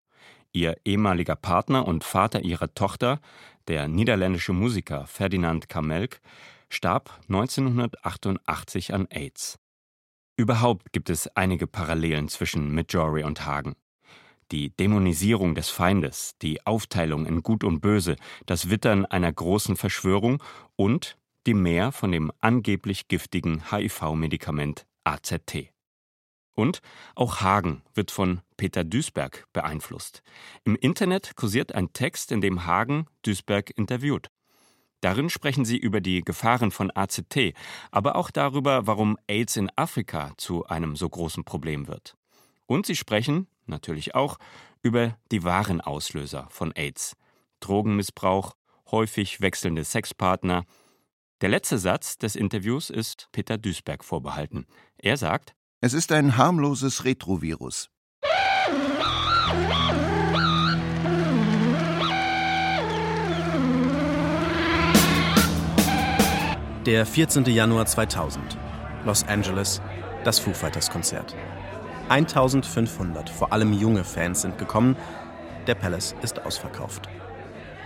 Ihr 0.51 0.79
ehemaliger 0.85 1.37
Partner 1.37 1.87
und 1.87 2.03
Vater 2.03 2.41
ihrer 2.41 2.75
Tochter, 2.75 3.21
der 3.69 3.87
niederländische 3.87 4.53
Musiker 4.53 5.07
Ferdinand 5.07 5.69
Kamelk, 5.69 6.21
starb 6.71 7.21
1988 7.29 8.95
an 8.95 9.07
AIDS. 9.11 9.61
Überhaupt 10.37 10.93
gibt 10.93 11.09
es 11.09 11.29
einige 11.37 11.69
Parallelen 11.69 12.27
zwischen 12.27 12.75
Majori 12.75 13.23
und 13.23 13.47
Hagen 13.47 13.77
die 14.53 14.71
Dämonisierung 14.77 15.55
des 15.55 15.71
Feindes, 15.71 16.37
die 16.43 16.65
Aufteilung 16.67 17.27
in 17.27 17.43
Gut 17.43 17.65
und 17.65 17.81
Böse, 17.81 18.17
das 18.47 18.71
Wittern 18.71 19.07
einer 19.07 19.33
großen 19.33 19.77
Verschwörung 19.77 20.43
und 20.77 21.17
die 21.47 21.55
Mehr 21.55 21.93
von 21.93 22.13
dem 22.13 22.31
angeblich 22.41 23.09
giftigen 23.09 23.71
HIV-Medikament 23.71 24.87
AZT. 25.05 25.71
Und 26.55 26.81
auch 27.15 27.41
Hagen 27.41 27.83
wird 27.95 28.11
von 28.11 28.41
Peter 28.57 28.85
Duisberg 28.85 29.47
beeinflusst. 29.53 30.23
Im 30.65 30.77
Internet 30.77 31.35
kursiert 31.37 31.75
ein 31.75 31.93
Text, 31.93 32.33
in 32.33 32.41
dem 32.41 32.67
Hagen 32.67 33.07
Duisberg 33.23 33.71
interviewt. 33.71 34.29
Darin 35.01 35.31
sprechen 35.31 35.65
sie 35.65 35.79
über 35.79 36.03
die 36.03 36.21
Gefahren 36.21 36.71
von 36.71 36.95
AZT, 36.95 37.55
aber 37.91 38.17
auch 38.17 38.31
darüber, 38.31 38.87
warum 38.87 39.17
AIDS 39.29 39.57
in 39.57 39.71
Afrika 39.77 40.33
zu 40.37 40.67
einem 40.67 40.97
so 40.97 41.09
großen 41.09 41.45
Problem 41.45 41.89
wird. 41.89 42.17
Und 42.67 42.85
sie 42.85 42.97
sprechen, 42.97 43.47
natürlich 43.71 44.15
auch, 44.15 44.37
über 44.83 45.17
die 45.31 45.45
wahren 45.45 45.81
Auslöser 45.81 46.47
von 46.51 46.73
AIDS. 46.73 47.17
Drogenmissbrauch, 47.61 48.55
häufig 48.91 49.41
wechselnde 49.41 49.85
Sexpartner. 49.85 50.65
Der 51.41 51.49
letzte 51.49 51.79
Satz 51.79 52.19
des 52.19 52.37
Interviews 52.37 52.91
ist 52.91 53.29
Peter 53.33 53.57
Duisberg 53.57 54.05
vorbehalten. 54.05 54.67
Er 54.99 55.17
sagt, 55.17 55.55
Es 55.81 55.95
ist 55.95 56.13
ein 56.13 56.37
harmloses 56.37 57.05
Retrovirus. 57.07 57.89
Der 66.87 67.05
14. 67.07 67.45
Januar 67.45 67.87
2000. 67.87 68.59
Los 69.05 69.25
Angeles, 69.25 69.81
das 70.25 70.39
Foo 70.39 70.53
Fighters 70.53 70.91
Konzert. 70.91 71.37
1500, 72.11 73.31
vor 73.31 73.53
allem 73.53 73.73
junge 73.73 74.03
Fans 74.03 74.43
sind 74.43 74.59
gekommen. 74.59 74.97
Der 75.69 75.77
Palace 75.77 76.17
ist 76.23 76.45
ausverkauft. 76.45 77.09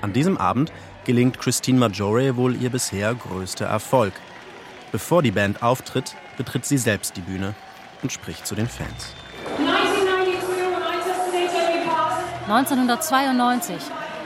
An 0.00 0.14
diesem 0.14 0.38
Abend 0.38 0.73
gelingt 1.04 1.38
Christine 1.38 1.78
Majore 1.78 2.37
wohl 2.37 2.57
ihr 2.57 2.71
bisher 2.71 3.14
größter 3.14 3.66
Erfolg. 3.66 4.14
Bevor 4.93 5.23
die 5.23 5.31
Band 5.31 5.62
auftritt, 5.62 6.16
betritt 6.38 6.64
sie 6.64 6.78
selbst 6.78 7.16
die 7.19 7.21
Bühne 7.21 7.54
und 8.02 8.12
spricht 8.12 8.47
zu 8.47 8.54
den 8.54 8.66
Fans. 8.69 9.12
1992, 12.49 13.76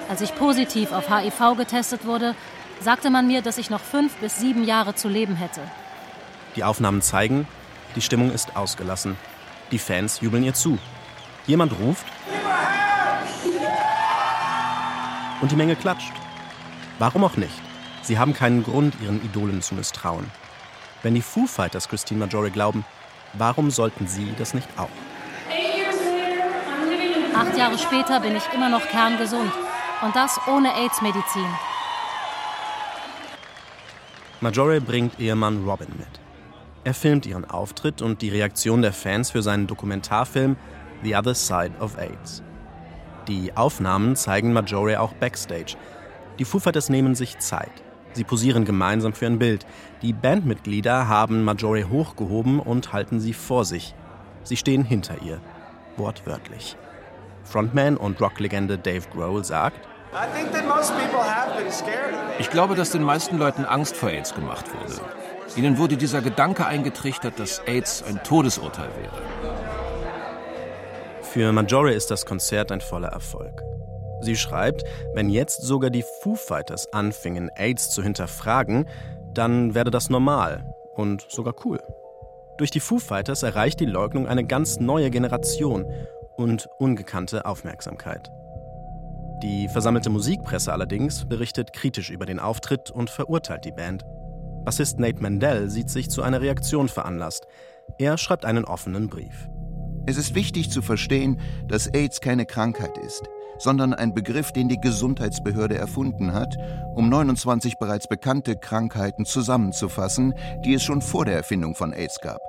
als 0.09 0.21
ich 0.21 0.35
positiv 0.37 0.93
auf 0.93 1.09
HIV 1.09 1.57
getestet 1.57 2.05
wurde, 2.05 2.37
sagte 2.81 3.11
man 3.11 3.27
mir, 3.27 3.43
dass 3.43 3.59
ich 3.59 3.71
noch 3.71 3.81
fünf 3.81 4.15
bis 4.17 4.39
sieben 4.39 4.63
Jahre 4.65 4.95
zu 4.95 5.09
leben 5.09 5.35
hätte. 5.35 5.61
Die 6.55 6.63
Aufnahmen 6.63 7.03
zeigen, 7.03 7.49
die 7.97 8.01
Stimmung 8.01 8.31
ist 8.31 8.57
ausgelassen. 8.57 9.17
Die 9.71 9.79
Fans 9.79 10.21
jubeln 10.21 10.45
ihr 10.45 10.55
zu. 10.55 10.79
Jemand 11.47 11.73
ruft 11.79 12.07
und 15.41 15.51
die 15.51 15.57
Menge 15.57 15.77
klatscht. 15.77 16.13
Warum 16.99 17.25
auch 17.25 17.37
nicht? 17.37 17.55
Sie 18.03 18.19
haben 18.19 18.35
keinen 18.35 18.65
Grund, 18.65 18.95
ihren 19.03 19.25
Idolen 19.25 19.63
zu 19.63 19.75
misstrauen. 19.75 20.31
Wenn 21.03 21.15
die 21.15 21.23
Foo 21.23 21.47
Fighters 21.47 21.89
Christine 21.89 22.21
Majore 22.21 22.51
glauben, 22.51 22.85
warum 23.35 23.71
sollten 23.71 24.09
sie 24.09 24.33
das 24.39 24.55
nicht 24.55 24.69
auch? 24.77 24.89
Acht 27.35 27.57
Jahre 27.57 27.79
später 27.79 28.21
bin 28.21 28.35
ich 28.35 28.43
immer 28.53 28.69
noch 28.69 28.87
kerngesund. 28.89 29.53
Und 30.03 30.17
das 30.17 30.41
ohne 30.47 30.75
AIDS-Medizin. 30.75 31.47
Majore 34.41 34.81
bringt 34.81 35.19
Ehemann 35.21 35.65
Robin 35.65 35.89
mit. 35.97 36.28
Er 36.85 36.95
filmt 36.95 37.27
ihren 37.27 37.45
Auftritt 37.45 38.03
und 38.03 38.23
die 38.23 38.31
Reaktion 38.31 38.83
der 38.83 38.93
Fans 38.93 39.31
für 39.31 39.43
seinen 39.43 39.67
Dokumentarfilm 39.67 40.57
The 41.03 41.17
Other 41.17 41.35
Side 41.35 41.73
of 41.81 41.99
AIDS. 41.99 42.43
Die 43.27 43.57
Aufnahmen 43.57 44.17
zeigen 44.17 44.53
Majore 44.53 45.01
auch 45.01 45.13
backstage. 45.13 45.77
Die 46.39 46.45
Foo 46.45 46.59
Fighters 46.59 46.89
nehmen 46.89 47.15
sich 47.15 47.39
Zeit. 47.39 47.71
Sie 48.13 48.25
posieren 48.25 48.65
gemeinsam 48.65 49.13
für 49.13 49.27
ein 49.27 49.39
Bild. 49.39 49.67
Die 50.03 50.13
Bandmitglieder 50.13 51.09
haben 51.09 51.45
Majore 51.45 51.89
hochgehoben 51.89 52.59
und 52.59 52.93
halten 52.93 53.21
sie 53.21 53.35
vor 53.35 53.65
sich. 53.65 53.95
Sie 54.45 54.57
stehen 54.57 54.85
hinter 54.85 55.23
ihr. 55.23 55.41
Wortwörtlich. 55.97 56.77
Frontman 57.45 57.97
und 57.97 58.21
Rocklegende 58.21 58.79
Dave 58.79 59.09
Grohl 59.11 59.45
sagt, 59.45 59.88
ich 62.39 62.51
glaube, 62.51 62.75
dass 62.75 62.91
den 62.91 63.03
meisten 63.03 63.39
Leuten 63.39 63.65
Angst 63.65 63.97
vor 63.97 64.11
AIDS 64.11 64.35
gemacht 64.35 64.67
wurde. 64.75 65.01
Ihnen 65.57 65.79
wurde 65.79 65.97
dieser 65.97 66.23
Gedanke 66.23 66.67
eingetrichtert, 66.67 67.39
dass 67.39 67.61
AIDS 67.67 68.03
ein 68.03 68.23
Todesurteil 68.23 68.89
wäre. 69.01 69.23
Für 71.23 71.53
Majore 71.53 71.93
ist 71.93 72.11
das 72.11 72.25
Konzert 72.25 72.73
ein 72.73 72.81
voller 72.81 73.09
Erfolg. 73.09 73.63
Sie 74.21 74.37
schreibt, 74.37 74.83
wenn 75.15 75.29
jetzt 75.29 75.63
sogar 75.63 75.91
die 75.91 76.05
Foo 76.23 76.35
Fighters 76.35 76.93
anfingen, 76.93 77.51
AIDS 77.55 77.91
zu 77.91 78.03
hinterfragen, 78.03 78.89
dann 79.35 79.75
werde 79.75 79.91
das 79.91 80.11
normal 80.11 80.75
und 80.95 81.27
sogar 81.29 81.55
cool. 81.65 81.81
Durch 82.57 82.71
die 82.71 82.81
Foo 82.81 82.99
Fighters 82.99 83.43
erreicht 83.43 83.79
die 83.79 83.87
Leugnung 83.87 84.27
eine 84.27 84.45
ganz 84.45 84.81
neue 84.81 85.11
Generation 85.11 85.87
und 86.37 86.69
ungekannte 86.79 87.45
Aufmerksamkeit. 87.45 88.31
Die 89.43 89.69
versammelte 89.69 90.11
Musikpresse 90.11 90.73
allerdings 90.73 91.25
berichtet 91.25 91.73
kritisch 91.73 92.11
über 92.11 92.27
den 92.27 92.41
Auftritt 92.41 92.91
und 92.91 93.09
verurteilt 93.09 93.65
die 93.65 93.73
Band. 93.73 94.05
Bassist 94.65 94.99
Nate 94.99 95.23
Mandel 95.23 95.71
sieht 95.71 95.91
sich 95.91 96.11
zu 96.11 96.23
einer 96.23 96.41
Reaktion 96.41 96.89
veranlasst. 96.89 97.47
Er 97.99 98.19
schreibt 98.19 98.45
einen 98.45 98.65
offenen 98.65 99.09
Brief. 99.09 99.49
Es 100.07 100.17
ist 100.17 100.35
wichtig 100.35 100.71
zu 100.71 100.83
verstehen, 100.83 101.41
dass 101.69 101.87
AIDS 101.87 102.21
keine 102.21 102.47
Krankheit 102.47 102.99
ist, 102.99 103.29
sondern 103.59 103.95
ein 103.95 104.15
Begriff, 104.15 104.53
den 104.53 104.69
die 104.69 104.81
Gesundheitsbehörde 104.81 105.77
erfunden 105.77 106.33
hat, 106.33 106.57
um 106.95 107.09
29 107.09 107.79
bereits 107.79 108.09
bekannte 108.09 108.57
Krankheiten 108.57 109.25
zusammenzufassen, 109.25 110.35
die 110.65 110.75
es 110.75 110.83
schon 110.83 111.03
vor 111.03 111.25
der 111.25 111.37
Erfindung 111.37 111.75
von 111.75 111.93
AIDS 111.93 112.21
gab 112.21 112.41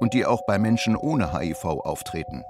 und 0.00 0.12
die 0.12 0.26
auch 0.26 0.42
bei 0.46 0.58
Menschen 0.58 0.96
ohne 0.96 1.32
HIV 1.32 1.64
auftreten. 1.64 2.44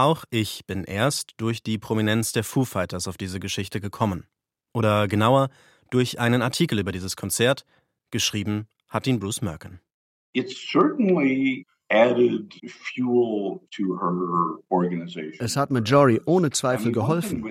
Auch 0.00 0.24
ich 0.30 0.64
bin 0.64 0.84
erst 0.84 1.34
durch 1.36 1.62
die 1.62 1.76
Prominenz 1.76 2.32
der 2.32 2.42
Foo 2.42 2.64
Fighters 2.64 3.06
auf 3.06 3.18
diese 3.18 3.38
Geschichte 3.38 3.82
gekommen. 3.82 4.24
Oder 4.72 5.06
genauer, 5.08 5.50
durch 5.90 6.18
einen 6.18 6.40
Artikel 6.40 6.78
über 6.78 6.90
dieses 6.90 7.16
Konzert, 7.16 7.66
geschrieben 8.10 8.66
hat 8.88 9.06
ihn 9.06 9.20
Bruce 9.20 9.42
Merkin. 9.42 9.78
It's 10.32 10.56
certainly 10.56 11.66
es 15.38 15.56
hat 15.56 15.70
Majori 15.72 16.20
ohne 16.24 16.50
Zweifel 16.50 16.92
geholfen. 16.92 17.44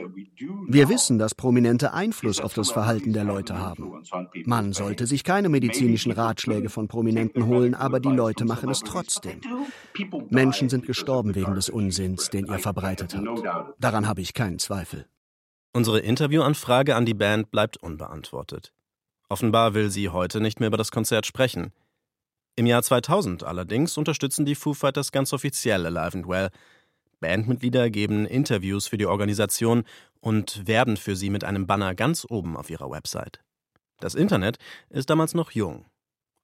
Wir 0.67 0.87
wissen, 0.87 1.19
dass 1.19 1.35
Prominente 1.35 1.93
Einfluss 1.93 2.39
auf 2.39 2.53
das 2.53 2.71
Verhalten 2.71 3.11
der 3.11 3.25
Leute 3.25 3.59
haben. 3.59 4.01
Man 4.45 4.71
sollte 4.71 5.07
sich 5.07 5.25
keine 5.25 5.49
medizinischen 5.49 6.13
Ratschläge 6.13 6.69
von 6.69 6.87
Prominenten 6.87 7.47
holen, 7.47 7.75
aber 7.75 7.99
die 7.99 8.07
Leute 8.07 8.45
machen 8.45 8.69
es 8.69 8.79
trotzdem. 8.79 9.41
Menschen 10.29 10.69
sind 10.69 10.85
gestorben 10.85 11.35
wegen 11.35 11.55
des 11.55 11.69
Unsinns, 11.69 12.29
den 12.29 12.45
ihr 12.45 12.59
verbreitet 12.59 13.17
habt. 13.17 13.43
Daran 13.77 14.07
habe 14.07 14.21
ich 14.21 14.33
keinen 14.33 14.59
Zweifel. 14.59 15.05
Unsere 15.73 15.99
Interviewanfrage 15.99 16.95
an 16.95 17.05
die 17.05 17.13
Band 17.13 17.51
bleibt 17.51 17.75
unbeantwortet. 17.75 18.73
Offenbar 19.27 19.73
will 19.73 19.89
sie 19.89 20.07
heute 20.09 20.39
nicht 20.39 20.61
mehr 20.61 20.67
über 20.67 20.77
das 20.77 20.91
Konzert 20.91 21.25
sprechen. 21.25 21.73
Im 22.59 22.65
Jahr 22.65 22.83
2000 22.83 23.45
allerdings 23.45 23.97
unterstützen 23.97 24.45
die 24.45 24.53
Foo 24.53 24.73
Fighters 24.73 25.13
ganz 25.13 25.31
offiziell 25.31 25.85
Alive 25.85 26.17
and 26.17 26.27
Well. 26.27 26.49
Bandmitglieder 27.21 27.89
geben 27.89 28.25
Interviews 28.25 28.85
für 28.85 28.97
die 28.97 29.05
Organisation 29.05 29.85
und 30.19 30.67
werben 30.67 30.97
für 30.97 31.15
sie 31.15 31.29
mit 31.29 31.45
einem 31.45 31.67
Banner 31.67 31.95
ganz 31.95 32.27
oben 32.29 32.57
auf 32.57 32.69
ihrer 32.69 32.91
Website. 32.91 33.39
Das 34.01 34.13
Internet 34.13 34.57
ist 34.89 35.09
damals 35.09 35.33
noch 35.33 35.51
jung, 35.51 35.85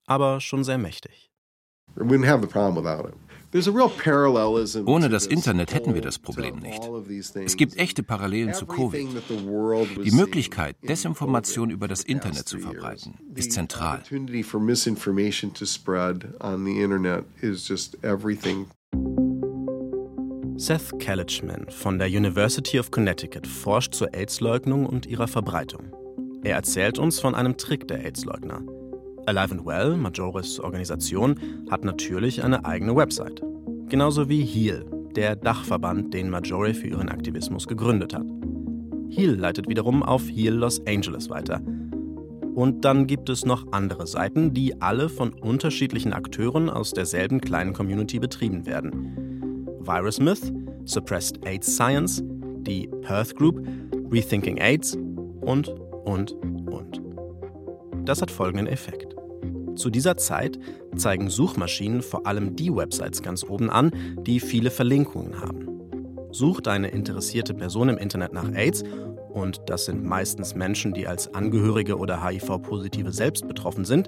aber 0.08 0.40
schon 0.40 0.64
sehr 0.64 0.78
mächtig. 0.78 1.34
We 1.96 2.06
wouldn't 2.06 2.30
have 2.30 2.42
the 2.42 2.48
problem 2.48 2.78
without 2.78 3.10
it. 3.10 3.16
Ohne 4.86 5.08
das 5.10 5.28
Internet 5.28 5.74
hätten 5.74 5.94
wir 5.94 6.02
das 6.02 6.20
Problem 6.20 6.58
nicht. 6.58 6.82
Es 7.36 7.56
gibt 7.56 7.78
echte 7.78 8.04
Parallelen 8.04 8.54
zu 8.54 8.66
Covid. 8.66 9.08
Die 10.04 10.12
Möglichkeit, 10.12 10.76
Desinformation 10.84 11.70
über 11.70 11.88
das 11.88 12.04
Internet 12.04 12.50
zu 12.50 12.60
verbreiten, 12.60 13.14
ist 13.34 13.54
zentral. 13.54 14.04
Seth 20.58 21.00
Kalichman 21.00 21.70
von 21.70 22.00
der 22.00 22.08
University 22.08 22.80
of 22.80 22.92
Connecticut 22.92 23.48
forscht 23.48 23.94
zur 23.94 24.14
AIDS-Leugnung 24.14 24.86
und 24.86 25.06
ihrer 25.06 25.28
Verbreitung. 25.28 25.94
Er 26.44 26.56
erzählt 26.56 27.00
uns 27.00 27.20
von 27.20 27.36
einem 27.36 27.58
Trick 27.58 27.88
der 27.88 28.06
AIDS-Leugner. 28.06 28.62
Alive 29.28 29.52
and 29.52 29.66
Well, 29.66 29.98
Majores 29.98 30.60
Organisation, 30.60 31.36
hat 31.70 31.84
natürlich 31.84 32.44
eine 32.44 32.66
eigene 32.66 32.96
Website. 32.96 33.42
Genauso 33.90 34.30
wie 34.30 34.44
HEAL, 34.44 34.86
der 35.16 35.36
Dachverband, 35.36 36.14
den 36.14 36.30
Majore 36.30 36.74
für 36.74 36.88
ihren 36.88 37.10
Aktivismus 37.10 37.68
gegründet 37.68 38.14
hat. 38.14 38.26
HEAL 39.10 39.36
leitet 39.36 39.68
wiederum 39.68 40.04
auf 40.04 40.24
HEAL 40.30 40.54
Los 40.54 40.82
Angeles 40.88 41.30
weiter. 41.30 41.62
Und 42.56 42.86
dann 42.86 43.06
gibt 43.06 43.30
es 43.30 43.46
noch 43.46 43.72
andere 43.72 44.08
Seiten, 44.08 44.54
die 44.54 44.82
alle 44.82 45.10
von 45.10 45.34
unterschiedlichen 45.34 46.14
Akteuren 46.14 46.70
aus 46.70 46.92
derselben 46.92 47.42
kleinen 47.42 47.74
Community 47.74 48.20
betrieben 48.20 48.66
werden. 48.66 49.68
Virus 49.82 50.20
Myth, 50.20 50.54
Suppressed 50.86 51.46
AIDS 51.46 51.76
Science, 51.76 52.24
die 52.62 52.88
Perth 53.02 53.36
Group, 53.36 53.66
Rethinking 54.12 54.58
AIDS 54.58 54.98
und, 55.42 55.68
und, 56.06 56.32
und. 56.72 57.02
Das 58.06 58.22
hat 58.22 58.32
folgenden 58.32 58.68
Effekt. 58.68 59.15
Zu 59.76 59.90
dieser 59.90 60.18
Zeit 60.18 60.58
zeigen 60.96 61.30
Suchmaschinen 61.30 62.02
vor 62.02 62.26
allem 62.26 62.56
die 62.56 62.74
Websites 62.74 63.22
ganz 63.22 63.44
oben 63.44 63.70
an, 63.70 63.92
die 64.22 64.40
viele 64.40 64.72
Verlinkungen 64.72 65.42
haben. 65.42 65.68
Sucht 66.32 66.68
eine 66.68 66.90
interessierte 66.90 67.54
Person 67.54 67.90
im 67.90 67.98
Internet 67.98 68.34
nach 68.34 68.52
AIDS, 68.54 68.84
und 69.36 69.64
das 69.66 69.84
sind 69.84 70.06
meistens 70.06 70.56
Menschen, 70.56 70.94
die 70.94 71.08
als 71.08 71.34
Angehörige 71.34 71.98
oder 71.98 72.26
HIV-Positive 72.26 73.12
selbst 73.12 73.50
betroffen 73.50 73.84
sind, 73.84 74.08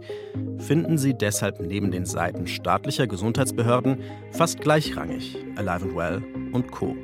finden 0.57 0.97
Sie 0.97 1.13
deshalb 1.13 1.59
neben 1.59 1.91
den 1.91 2.05
Seiten 2.05 2.47
staatlicher 2.47 3.07
Gesundheitsbehörden 3.07 3.97
fast 4.31 4.61
gleichrangig 4.61 5.35
Alive 5.57 5.83
and 5.83 5.95
Well 5.97 6.23
und 6.53 6.71
Co. 6.71 6.95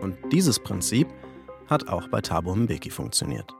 Und 0.00 0.16
dieses 0.32 0.58
Prinzip 0.58 1.06
hat 1.68 1.88
auch 1.88 2.08
bei 2.08 2.20
Thabo 2.20 2.56
Mbeki 2.56 2.90
funktioniert. 2.90 3.54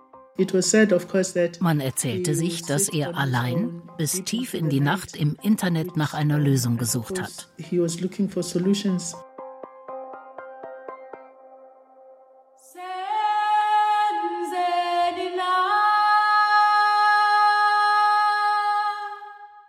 Man 1.61 1.81
erzählte 1.81 2.35
sich, 2.35 2.63
dass 2.63 2.89
er 2.91 3.17
allein 3.17 3.83
bis 3.97 4.23
tief 4.25 4.53
in 4.53 4.69
die 4.69 4.81
Nacht 4.81 5.17
im 5.17 5.37
Internet 5.43 5.97
nach 5.97 6.13
einer 6.13 6.39
Lösung 6.39 6.77
gesucht 6.77 7.21
hat. 7.21 7.49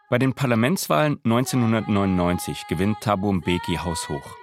Bei 0.09 0.17
den 0.17 0.33
Parlamentswahlen 0.33 1.19
1999 1.25 2.67
gewinnt 2.67 3.01
Thabo 3.01 3.31
Mbeki 3.33 3.75
haushoch. 3.75 4.35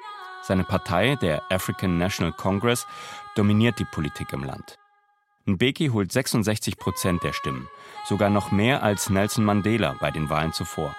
Seine 0.42 0.64
Partei, 0.64 1.16
der 1.16 1.42
African 1.50 1.96
National 1.96 2.32
Congress, 2.32 2.86
dominiert 3.34 3.78
die 3.78 3.86
Politik 3.86 4.34
im 4.34 4.44
Land. 4.44 4.78
Mbeki 5.46 5.88
holt 5.88 6.10
66 6.10 6.78
Prozent 6.78 7.22
der 7.22 7.34
Stimmen, 7.34 7.68
sogar 8.08 8.30
noch 8.30 8.50
mehr 8.50 8.82
als 8.82 9.10
Nelson 9.10 9.44
Mandela 9.44 9.94
bei 10.00 10.10
den 10.10 10.30
Wahlen 10.30 10.54
zuvor. 10.54 10.96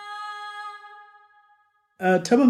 Uh, 1.98 2.20
Thabo 2.20 2.44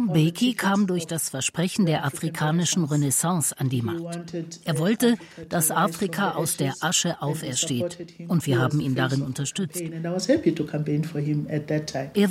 Mbeki 0.00 0.52
kam 0.54 0.86
durch 0.86 1.06
das 1.06 1.30
Versprechen 1.30 1.86
der 1.86 2.04
afrikanischen 2.04 2.84
Renaissance 2.84 3.58
an 3.58 3.70
die 3.70 3.80
Macht. 3.80 4.34
Er 4.66 4.78
wollte, 4.78 5.16
dass 5.48 5.70
Afrika 5.70 6.32
aus 6.32 6.58
der 6.58 6.74
Asche 6.82 7.22
aufersteht, 7.22 8.06
und 8.28 8.44
wir 8.46 8.60
haben 8.60 8.80
ihn 8.80 8.94
darin 8.94 9.22
unterstützt. 9.22 9.80
Er 9.80 10.02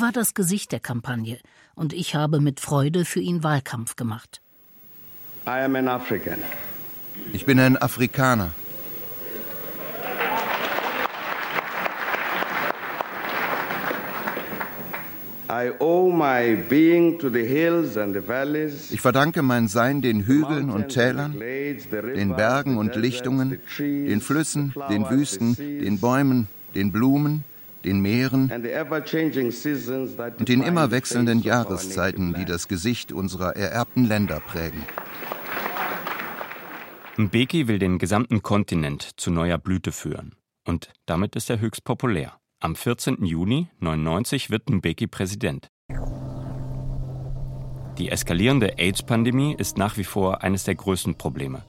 war 0.01 0.11
das 0.11 0.35
Gesicht 0.35 0.71
der 0.71 0.79
Kampagne, 0.79 1.39
und 1.73 1.91
ich 1.91 2.13
habe 2.13 2.39
mit 2.39 2.59
Freude 2.59 3.05
für 3.05 3.21
ihn 3.21 3.43
Wahlkampf 3.43 3.95
gemacht. 3.95 4.39
I 5.47 5.63
am 5.63 5.75
an 5.75 5.87
African. 5.87 6.37
Ich 7.33 7.45
bin 7.45 7.59
ein 7.59 7.77
Afrikaner. 7.77 8.51
Ich 18.91 19.01
verdanke 19.01 19.41
mein 19.41 19.67
Sein 19.67 20.01
den 20.01 20.25
Hügeln 20.25 20.69
und 20.69 20.89
Tälern, 20.89 21.39
den 21.39 22.35
Bergen 22.35 22.77
und 22.77 22.95
Lichtungen, 22.95 23.59
den 23.79 24.21
Flüssen, 24.21 24.73
den 24.89 25.09
Wüsten, 25.09 25.55
den 25.55 25.99
Bäumen, 25.99 26.47
den 26.73 26.91
Blumen, 26.91 27.43
den 27.85 28.01
Meeren 28.01 28.51
und 30.39 30.49
den 30.49 30.63
immer 30.63 30.91
wechselnden 30.91 31.41
Jahreszeiten, 31.41 32.33
die 32.33 32.45
das 32.45 32.67
Gesicht 32.67 33.11
unserer 33.11 33.55
ererbten 33.55 34.05
Länder 34.05 34.39
prägen. 34.39 34.83
Mbeki 37.17 37.69
will 37.69 37.79
den 37.79 37.97
gesamten 37.97 38.43
Kontinent 38.43 39.11
zu 39.15 39.31
neuer 39.31 39.57
Blüte 39.57 39.93
führen. 39.93 40.35
Und 40.67 40.89
damit 41.05 41.37
ist 41.37 41.49
er 41.49 41.61
höchst 41.61 41.85
populär. 41.85 42.33
Am 42.59 42.75
14. 42.75 43.23
Juni 43.23 43.69
1999 43.79 44.49
wird 44.49 44.69
Mbeki 44.69 45.07
Präsident. 45.07 45.69
Die 47.97 48.09
eskalierende 48.09 48.77
AIDS-Pandemie 48.77 49.55
ist 49.57 49.77
nach 49.77 49.95
wie 49.95 50.03
vor 50.03 50.43
eines 50.43 50.65
der 50.65 50.75
größten 50.75 51.15
Probleme. 51.15 51.63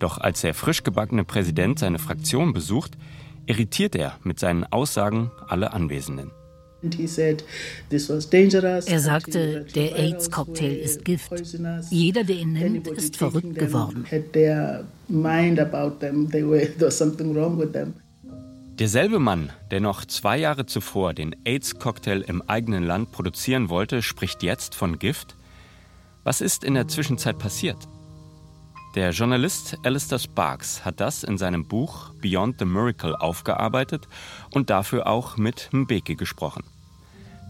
Doch 0.00 0.18
als 0.18 0.42
der 0.42 0.52
frisch 0.52 0.82
gebackene 0.82 1.24
Präsident 1.24 1.78
seine 1.78 1.98
Fraktion 1.98 2.52
besucht, 2.52 2.98
irritiert 3.46 3.96
er 3.96 4.18
mit 4.22 4.38
seinen 4.38 4.64
Aussagen 4.64 5.30
alle 5.48 5.72
Anwesenden. 5.72 6.30
Er 8.86 9.00
sagte, 9.00 9.66
der 9.74 9.96
AIDS-Cocktail 9.96 10.76
ist 10.76 11.04
Gift. 11.04 11.32
Jeder, 11.90 12.24
der 12.24 12.36
ihn 12.36 12.52
nimmt, 12.52 12.86
ist 12.88 13.16
verrückt 13.16 13.54
geworden. 13.54 14.06
Derselbe 18.78 19.18
Mann, 19.18 19.50
der 19.72 19.80
noch 19.80 20.04
zwei 20.04 20.38
Jahre 20.38 20.66
zuvor 20.66 21.12
den 21.14 21.34
AIDS-Cocktail 21.44 22.20
im 22.20 22.42
eigenen 22.42 22.84
Land 22.84 23.10
produzieren 23.10 23.70
wollte, 23.70 24.02
spricht 24.02 24.44
jetzt 24.44 24.76
von 24.76 25.00
Gift? 25.00 25.34
Was 26.22 26.40
ist 26.40 26.62
in 26.62 26.74
der 26.74 26.86
Zwischenzeit 26.86 27.38
passiert? 27.38 27.88
Der 28.98 29.10
Journalist 29.12 29.78
Alistair 29.84 30.18
Sparks 30.18 30.84
hat 30.84 30.98
das 30.98 31.22
in 31.22 31.38
seinem 31.38 31.68
Buch 31.68 32.10
Beyond 32.20 32.58
the 32.58 32.64
Miracle 32.64 33.14
aufgearbeitet 33.14 34.08
und 34.50 34.70
dafür 34.70 35.06
auch 35.06 35.36
mit 35.36 35.68
Mbeki 35.70 36.16
gesprochen. 36.16 36.64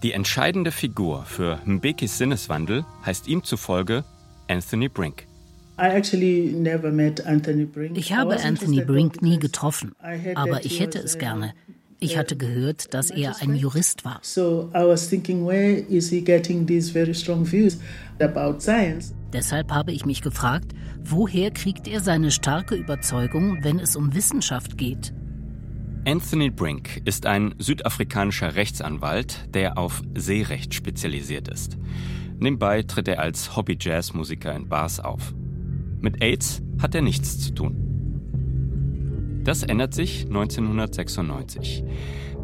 Die 0.03 0.13
entscheidende 0.13 0.71
Figur 0.71 1.25
für 1.25 1.59
Mbekis 1.65 2.19
Sinneswandel 2.19 2.85
heißt 3.07 3.29
ihm 3.29 3.45
zufolge 3.45 4.05
Anthony 4.49 4.91
Brink. 4.91 5.27
Ich 7.95 8.13
habe 8.13 8.43
Anthony 8.43 8.85
Brink 8.85 9.23
nie 9.23 9.39
getroffen, 9.39 9.95
aber 10.35 10.67
ich 10.67 10.81
hätte 10.81 10.99
es 10.99 11.17
gerne. 11.17 11.55
Ich 12.01 12.17
hatte 12.17 12.37
gehört, 12.37 12.95
dass 12.95 13.11
er 13.11 13.41
ein 13.41 13.57
Jurist 13.57 14.05
war. 14.05 14.21
Deshalb 19.33 19.73
habe 19.73 19.93
ich 19.93 20.07
mich 20.07 20.23
gefragt, 20.23 20.73
woher 21.03 21.51
kriegt 21.51 21.89
er 21.89 22.01
seine 22.01 22.31
starke 22.31 22.77
Überzeugung, 22.77 23.65
wenn 23.65 23.81
es 23.81 23.97
um 23.97 24.15
Wissenschaft 24.15 24.79
geht? 24.79 25.13
Anthony 26.07 26.51
Brink 26.51 27.03
ist 27.05 27.27
ein 27.27 27.55
südafrikanischer 27.59 28.55
Rechtsanwalt, 28.55 29.53
der 29.53 29.77
auf 29.77 30.03
Seerecht 30.15 30.75
spezialisiert 30.75 31.49
ist. 31.49 31.77
Nebenbei 32.39 32.83
tritt 32.83 33.09
er 33.09 33.19
als 33.19 33.57
Hobby-Jazzmusiker 33.57 34.55
in 34.55 34.69
Bars 34.69 35.01
auf. 35.01 35.35
Mit 36.01 36.23
AIDS 36.23 36.63
hat 36.81 36.95
er 36.95 37.03
nichts 37.03 37.41
zu 37.41 37.53
tun. 37.53 37.88
Das 39.49 39.63
ändert 39.63 39.95
sich 39.95 40.27
1996. 40.27 41.83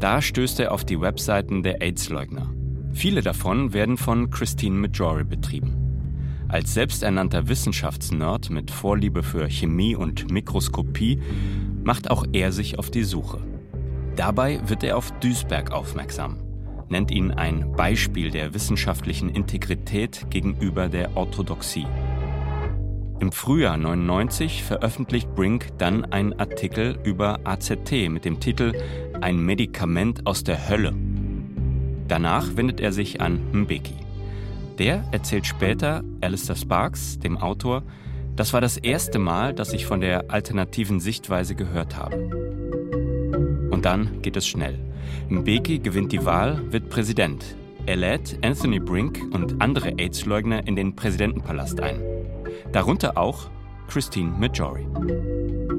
Da 0.01 0.23
stößt 0.23 0.59
er 0.61 0.73
auf 0.73 0.87
die 0.87 1.03
Webseiten 1.03 1.63
der 1.63 1.83
AIDS-Leugner. 1.83 2.51
Viele 2.95 3.21
davon 3.21 3.75
werden 3.75 3.99
von 3.99 4.31
Christine 4.31 4.75
Majori 4.75 5.25
betrieben. 5.25 6.47
Als 6.49 6.73
selbsternannter 6.73 7.47
Wissenschaftsnerd 7.47 8.49
mit 8.49 8.71
Vorliebe 8.71 9.23
für 9.23 9.51
Chemie 9.51 9.95
und 9.95 10.31
Mikroskopie 10.31 11.21
macht 11.83 12.11
auch 12.11 12.25
er 12.33 12.53
sich 12.53 12.79
auf 12.79 12.91
die 12.91 13.05
Suche. 13.05 13.43
Dabei 14.17 14.67
wird 14.67 14.83
er 14.83 14.97
auf 14.97 15.11
Duisberg 15.21 15.73
aufmerksam, 15.73 16.39
nennt 16.89 17.11
ihn 17.11 17.33
ein 17.33 17.73
Beispiel 17.73 18.31
der 18.31 18.55
wissenschaftlichen 18.55 19.29
Integrität 19.29 20.25
gegenüber 20.31 20.89
der 20.89 21.15
Orthodoxie. 21.19 21.87
Im 23.21 23.31
Frühjahr 23.31 23.77
99 23.77 24.65
veröffentlicht 24.65 25.35
Brink 25.35 25.69
dann 25.79 26.05
einen 26.07 26.33
Artikel 26.33 26.99
über 27.05 27.39
AZT 27.45 28.09
mit 28.11 28.25
dem 28.25 28.41
Titel 28.41 28.73
Ein 29.21 29.39
Medikament 29.39 30.27
aus 30.27 30.43
der 30.43 30.69
Hölle. 30.69 30.93
Danach 32.09 32.57
wendet 32.57 32.81
er 32.81 32.93
sich 32.93 33.21
an 33.21 33.41
Mbeki. 33.53 33.95
Der 34.79 35.05
erzählt 35.13 35.47
später 35.47 36.03
Alistair 36.21 36.57
Sparks, 36.57 37.19
dem 37.21 37.39
Autor, 37.39 37.85
das 38.35 38.53
war 38.53 38.61
das 38.61 38.77
erste 38.77 39.21
Mal, 39.21 39.55
dass 39.55 39.73
ich 39.73 39.87
von 39.87 40.01
der 40.01 40.33
alternativen 40.33 40.99
Sichtweise 40.99 41.55
gehört 41.55 41.97
habe. 41.97 42.17
Und 43.71 43.85
dann 43.85 44.23
geht 44.23 44.37
es 44.37 44.47
schnell. 44.47 44.79
Mbeki 45.29 45.79
gewinnt 45.79 46.11
die 46.11 46.25
Wahl, 46.25 46.61
wird 46.73 46.91
Präsident. 46.91 47.45
Er 47.87 47.97
lädt 47.97 48.39
Anthony 48.43 48.81
Brink 48.81 49.21
und 49.33 49.61
andere 49.63 49.99
AIDS-Leugner 49.99 50.67
in 50.67 50.75
den 50.75 50.97
Präsidentenpalast 50.97 51.81
ein. 51.81 52.01
Darunter 52.73 53.17
auch 53.19 53.51
Christine 53.89 54.31
Majori. 54.31 54.87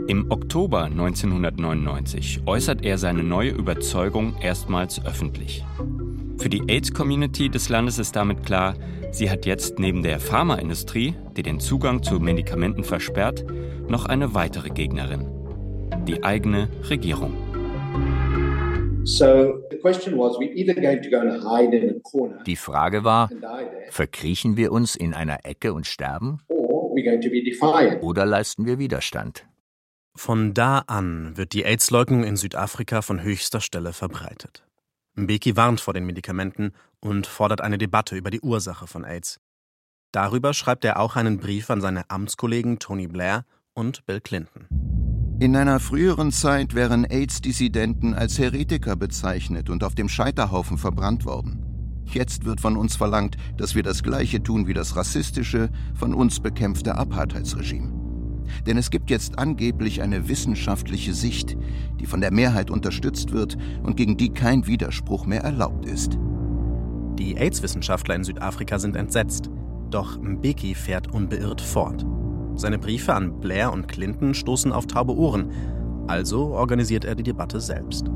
Im 0.07 0.29
Oktober 0.29 0.83
1999 0.83 2.41
äußert 2.45 2.85
er 2.85 2.97
seine 2.97 3.23
neue 3.23 3.49
Überzeugung 3.49 4.35
erstmals 4.39 5.03
öffentlich. 5.03 5.65
Für 6.37 6.49
die 6.49 6.61
AIDS-Community 6.67 7.49
des 7.49 7.69
Landes 7.69 7.97
ist 7.97 8.15
damit 8.15 8.45
klar, 8.45 8.75
sie 9.11 9.31
hat 9.31 9.45
jetzt 9.45 9.79
neben 9.79 10.03
der 10.03 10.19
Pharmaindustrie, 10.19 11.15
die 11.35 11.43
den 11.43 11.59
Zugang 11.59 12.03
zu 12.03 12.19
Medikamenten 12.19 12.83
versperrt, 12.83 13.45
noch 13.87 14.05
eine 14.05 14.35
weitere 14.35 14.69
Gegnerin. 14.69 15.25
Die 16.05 16.23
eigene 16.23 16.69
Regierung. 16.89 17.33
Die 22.45 22.55
Frage 22.55 23.03
war, 23.03 23.29
verkriechen 23.89 24.57
wir 24.57 24.71
uns 24.71 24.95
in 24.95 25.13
einer 25.13 25.45
Ecke 25.45 25.73
und 25.73 25.87
sterben? 25.87 26.41
Oder 28.01 28.25
leisten 28.25 28.65
wir 28.65 28.79
Widerstand? 28.79 29.45
Von 30.15 30.53
da 30.53 30.79
an 30.87 31.35
wird 31.35 31.53
die 31.53 31.65
AIDS-Leugnung 31.65 32.23
in 32.23 32.37
Südafrika 32.37 33.01
von 33.01 33.21
höchster 33.21 33.59
Stelle 33.59 33.91
verbreitet. 33.91 34.63
Mbeki 35.15 35.55
warnt 35.55 35.81
vor 35.81 35.93
den 35.93 36.05
Medikamenten 36.05 36.71
und 36.99 37.27
fordert 37.27 37.61
eine 37.61 37.77
Debatte 37.77 38.15
über 38.15 38.31
die 38.31 38.41
Ursache 38.41 38.87
von 38.87 39.03
AIDS. 39.03 39.39
Darüber 40.11 40.53
schreibt 40.53 40.85
er 40.85 40.99
auch 40.99 41.17
einen 41.17 41.37
Brief 41.37 41.69
an 41.69 41.81
seine 41.81 42.09
Amtskollegen 42.09 42.79
Tony 42.79 43.07
Blair 43.07 43.45
und 43.73 44.05
Bill 44.05 44.21
Clinton. 44.21 44.67
In 45.41 45.57
einer 45.57 45.81
früheren 45.81 46.31
Zeit 46.31 46.75
wären 46.75 47.03
AIDS-Dissidenten 47.03 48.13
als 48.13 48.39
Heretiker 48.39 48.95
bezeichnet 48.95 49.69
und 49.69 49.83
auf 49.83 49.93
dem 49.93 50.07
Scheiterhaufen 50.07 50.77
verbrannt 50.77 51.25
worden. 51.25 51.64
Jetzt 52.05 52.45
wird 52.45 52.61
von 52.61 52.77
uns 52.77 52.95
verlangt, 52.95 53.37
dass 53.57 53.75
wir 53.75 53.83
das 53.83 54.03
Gleiche 54.03 54.41
tun 54.41 54.67
wie 54.67 54.73
das 54.73 54.95
rassistische, 54.95 55.69
von 55.93 56.13
uns 56.13 56.39
bekämpfte 56.39 56.95
Apartheidsregime. 56.95 57.91
Denn 58.65 58.77
es 58.77 58.89
gibt 58.89 59.09
jetzt 59.09 59.39
angeblich 59.39 60.01
eine 60.01 60.27
wissenschaftliche 60.27 61.13
Sicht, 61.13 61.57
die 61.99 62.05
von 62.05 62.21
der 62.21 62.31
Mehrheit 62.31 62.69
unterstützt 62.69 63.31
wird 63.31 63.57
und 63.83 63.97
gegen 63.97 64.17
die 64.17 64.29
kein 64.29 64.67
Widerspruch 64.67 65.25
mehr 65.25 65.43
erlaubt 65.43 65.85
ist. 65.85 66.17
Die 67.17 67.37
AIDS-Wissenschaftler 67.37 68.15
in 68.15 68.23
Südafrika 68.23 68.77
sind 68.77 68.95
entsetzt. 68.95 69.49
Doch 69.89 70.19
Mbeki 70.19 70.75
fährt 70.75 71.13
unbeirrt 71.13 71.61
fort. 71.61 72.05
Seine 72.55 72.77
Briefe 72.77 73.13
an 73.13 73.39
Blair 73.39 73.71
und 73.71 73.87
Clinton 73.87 74.33
stoßen 74.33 74.71
auf 74.71 74.87
taube 74.87 75.15
Ohren. 75.15 75.51
Also 76.07 76.47
organisiert 76.47 77.05
er 77.05 77.15
die 77.15 77.23
Debatte 77.23 77.59
selbst. 77.59 78.09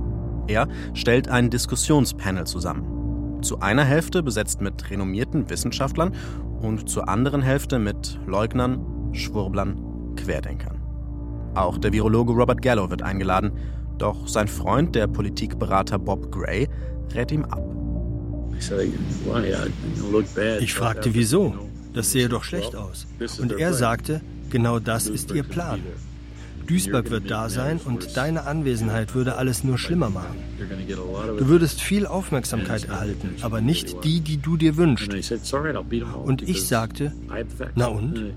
Er 0.47 0.67
stellt 0.93 1.28
ein 1.28 1.49
Diskussionspanel 1.49 2.45
zusammen. 2.45 2.99
Zu 3.41 3.60
einer 3.62 3.86
Hälfte 3.86 4.21
besetzt 4.21 4.62
mit 4.62 4.89
renommierten 4.89 5.49
Wissenschaftlern 5.49 6.13
und 6.62 6.89
zur 6.89 7.08
anderen 7.08 7.41
Hälfte 7.41 7.80
mit 7.80 8.19
Leugnern, 8.25 9.13
Schwurblern 9.13 10.15
Querdenkern. 10.15 10.82
Auch 11.56 11.78
der 11.78 11.93
Virologe 11.93 12.34
Robert 12.34 12.62
Gallo 12.62 12.89
wird 12.89 13.02
eingeladen, 13.02 13.52
doch 13.97 14.28
sein 14.28 14.47
Freund, 14.47 14.95
der 14.95 15.08
Politikberater 15.08 15.99
Bob 15.99 16.32
Gray, 16.32 16.67
rät 17.13 17.32
ihm 17.32 17.45
ab. 17.45 17.63
Ich 20.60 20.73
fragte, 20.73 21.13
wieso? 21.13 21.54
Das 21.93 22.12
sehe 22.12 22.30
doch 22.30 22.43
schlecht 22.43 22.75
aus. 22.75 23.08
Und 23.39 23.54
er 23.54 23.73
sagte, 23.73 24.21
genau 24.49 24.80
das 24.80 25.08
ist 25.08 25.32
ihr 25.32 25.43
Plan. 25.43 25.82
Duisberg 26.69 27.10
wird 27.10 27.32
da 27.32 27.49
sein 27.49 27.79
und 27.84 28.15
deine 28.15 28.45
Anwesenheit 28.45 29.15
würde 29.15 29.36
alles 29.36 29.63
nur 29.63 29.79
schlimmer 29.79 30.10
machen. 30.12 30.38
Du 31.38 31.47
würdest 31.47 31.82
viel 31.82 32.05
Aufmerksamkeit 32.05 32.86
erhalten, 32.86 33.36
aber 33.41 33.60
nicht 33.60 34.03
die, 34.03 34.21
die 34.21 34.38
du 34.38 34.55
dir 34.55 34.77
wünschst. 34.77 35.12
Und 36.23 36.47
ich 36.47 36.67
sagte, 36.67 37.12
na 37.75 37.88
und? 37.88 38.34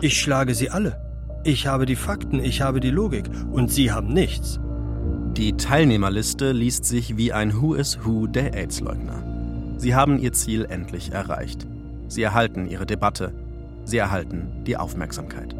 Ich 0.00 0.20
schlage 0.20 0.54
sie 0.54 0.70
alle. 0.70 0.96
Ich 1.44 1.66
habe 1.66 1.86
die 1.86 1.96
Fakten, 1.96 2.42
ich 2.42 2.60
habe 2.60 2.78
die 2.78 2.90
Logik 2.90 3.24
und 3.50 3.72
sie 3.72 3.90
haben 3.90 4.12
nichts. 4.12 4.60
Die 5.36 5.56
Teilnehmerliste 5.56 6.52
liest 6.52 6.84
sich 6.84 7.16
wie 7.16 7.32
ein 7.32 7.60
Who 7.60 7.74
is 7.74 7.98
Who 8.04 8.26
der 8.26 8.54
AIDS-Leugner. 8.54 9.22
Sie 9.78 9.94
haben 9.94 10.18
ihr 10.18 10.32
Ziel 10.32 10.66
endlich 10.68 11.12
erreicht. 11.12 11.66
Sie 12.08 12.22
erhalten 12.22 12.68
ihre 12.68 12.86
Debatte. 12.86 13.32
Sie 13.84 13.98
erhalten 13.98 14.64
die 14.66 14.76
Aufmerksamkeit. 14.76 15.57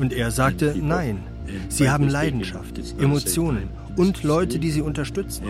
Und 0.00 0.12
er 0.12 0.30
sagte, 0.30 0.74
nein, 0.80 1.18
sie 1.68 1.90
haben 1.90 2.08
Leidenschaft, 2.08 2.78
Emotionen 2.98 3.68
und 3.96 4.22
Leute, 4.22 4.58
die 4.58 4.70
sie 4.70 4.82
unterstützen. 4.82 5.44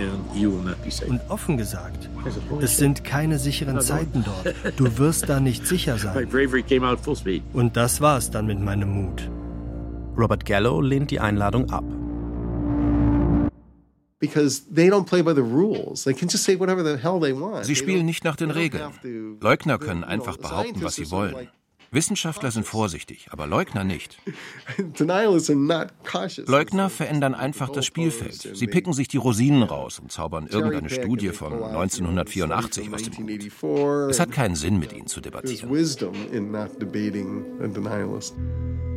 Und 1.09 1.21
offen 1.29 1.57
gesagt, 1.57 2.09
es 2.61 2.77
sind 2.77 3.05
keine 3.05 3.39
sicheren 3.39 3.81
Zeiten 3.81 4.25
dort. 4.25 4.55
Du 4.77 4.99
wirst 4.99 5.29
da 5.29 5.41
nicht 5.41 5.67
sicher 5.67 5.99
sein. 5.99 6.29
Und 7.53 7.77
das 7.77 8.01
war 8.01 8.19
es 8.19 8.31
dann 8.31 8.47
mit 8.47 8.61
meinem 8.61 8.91
Mut. 8.91 9.29
Robert 10.17 10.45
Gallo 10.45 10.81
lehnt 10.81 11.11
die 11.11 11.21
Einladung 11.21 11.71
ab. 11.71 11.85
Sie 14.21 14.29
spielen 17.75 18.07
nicht 18.07 18.25
nach 18.25 18.37
den 18.37 18.51
Regeln. 18.51 18.83
Leugner 19.41 19.79
können 19.79 20.05
einfach 20.05 20.37
behaupten, 20.37 20.83
was 20.83 20.95
sie 20.95 21.11
wollen. 21.11 21.49
Wissenschaftler 21.95 22.51
sind 22.51 22.67
vorsichtig, 22.67 23.29
aber 23.31 23.47
Leugner 23.47 23.85
nicht. 23.85 24.19
Leugner 26.47 26.91
verändern 26.91 27.35
einfach 27.35 27.71
das 27.71 27.87
Spielfeld. 27.87 28.57
Sie 28.57 28.67
picken 28.67 28.93
sich 28.93 29.09
die 29.09 29.17
Rosinen 29.17 29.63
raus 29.63 30.01
und 30.01 30.11
zaubern 30.11 30.47
irgendeine 30.49 30.91
Studie 30.91 31.31
von 31.31 31.53
1984 31.63 32.93
aus 32.93 33.03
dem 33.05 33.17
Hut. 33.17 34.11
Es 34.11 34.21
hat 34.21 34.33
keinen 34.33 34.57
Sinn, 34.57 34.79
mit 34.79 34.93
ihnen 34.93 35.07
zu 35.07 35.21
debattieren. 35.21 35.71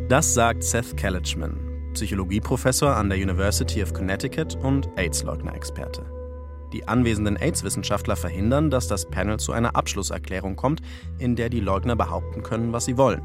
Das 0.10 0.34
sagt 0.34 0.64
Seth 0.64 0.98
Kalichman, 0.98 1.92
Psychologieprofessor 1.94 2.96
an 2.96 3.10
der 3.10 3.18
University 3.18 3.84
of 3.84 3.94
Connecticut 3.94 4.56
und 4.56 4.88
AIDS-Leugner-Experte. 4.98 6.17
Die 6.74 6.88
anwesenden 6.88 7.38
AIDS-Wissenschaftler 7.38 8.16
verhindern, 8.16 8.70
dass 8.70 8.88
das 8.88 9.10
Panel 9.10 9.40
zu 9.40 9.54
einer 9.54 9.76
Abschlusserklärung 9.76 10.56
kommt, 10.56 10.82
in 11.18 11.36
der 11.36 11.50
die 11.50 11.60
Leugner 11.60 11.96
behaupten 11.96 12.44
können, 12.44 12.74
was 12.74 12.86
sie 12.86 12.98
wollen. 12.98 13.22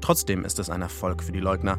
Trotzdem 0.00 0.44
ist 0.44 0.58
es 0.58 0.70
ein 0.70 0.82
Erfolg 0.82 1.22
für 1.22 1.32
die 1.32 1.40
Leugner, 1.40 1.78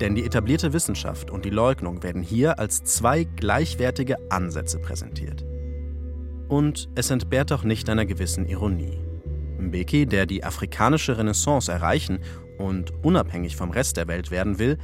denn 0.00 0.14
die 0.14 0.24
etablierte 0.24 0.72
Wissenschaft 0.72 1.30
und 1.30 1.44
die 1.44 1.50
Leugnung 1.50 2.02
werden 2.02 2.22
hier 2.22 2.58
als 2.58 2.84
zwei 2.84 3.24
gleichwertige 3.24 4.16
Ansätze 4.30 4.78
präsentiert. 4.78 5.44
Und 6.48 6.88
es 6.94 7.10
entbehrt 7.10 7.52
auch 7.52 7.64
nicht 7.64 7.88
einer 7.88 8.06
gewissen 8.06 8.46
Ironie. 8.46 8.98
Mbeki, 9.58 10.06
der 10.06 10.26
die 10.26 10.44
afrikanische 10.44 11.18
Renaissance 11.18 11.70
erreichen 11.72 12.20
und 12.58 12.92
unabhängig 13.02 13.56
vom 13.56 13.70
Rest 13.70 13.96
der 13.96 14.06
Welt 14.06 14.30
werden 14.30 14.58
will, 14.58 14.78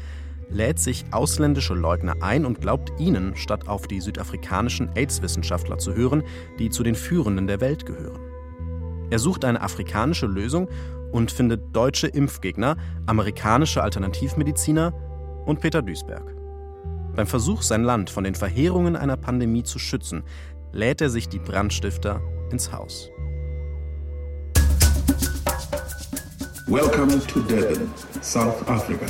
lädt 0.53 0.79
sich 0.79 1.05
ausländische 1.11 1.75
Leugner 1.75 2.17
ein 2.21 2.45
und 2.45 2.61
glaubt 2.61 2.93
ihnen, 2.99 3.35
statt 3.37 3.69
auf 3.69 3.87
die 3.87 4.01
südafrikanischen 4.01 4.91
AIDS-Wissenschaftler 4.95 5.79
zu 5.79 5.95
hören, 5.95 6.23
die 6.59 6.71
zu 6.71 6.83
den 6.83 6.95
Führenden 6.95 7.47
der 7.47 7.61
Welt 7.61 7.87
gehören. 7.87 8.21
Er 9.11 9.19
sucht 9.19 9.45
eine 9.45 9.61
afrikanische 9.61 10.27
Lösung 10.27 10.69
und 11.11 11.31
findet 11.31 11.75
deutsche 11.75 12.07
Impfgegner, 12.07 12.77
amerikanische 13.07 13.83
Alternativmediziner 13.83 14.93
und 15.47 15.61
Peter 15.61 15.83
Duisberg. 15.83 16.35
Beim 17.15 17.27
Versuch, 17.27 17.63
sein 17.63 17.85
Land 17.85 18.09
von 18.09 18.25
den 18.25 18.35
Verheerungen 18.35 18.97
einer 18.97 19.19
Pandemie 19.19 19.65
zu 19.65 19.79
schützen, 19.79 20.23
lädt 20.73 21.03
er 21.03 21.11
sich 21.11 21.29
die 21.29 21.39
Brandstifter 21.39 22.23
ins 22.51 22.73
Haus. 22.73 23.11
Welcome 26.67 27.21
to 27.27 27.41
Durban, 27.41 27.91
South 28.23 28.67
Africa. 28.67 29.07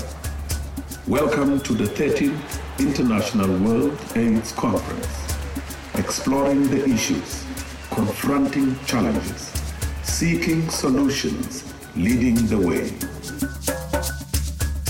Welcome 1.08 1.60
to 1.62 1.72
the 1.74 1.82
13th 1.82 2.78
International 2.78 3.48
World 3.58 3.98
AIDS 4.14 4.52
Conference, 4.52 5.34
exploring 5.96 6.68
the 6.70 6.88
issues, 6.88 7.44
confronting 7.90 8.78
challenges, 8.84 9.52
seeking 10.04 10.70
solutions, 10.70 11.64
leading 11.96 12.36
the 12.46 12.56
way. 12.56 12.92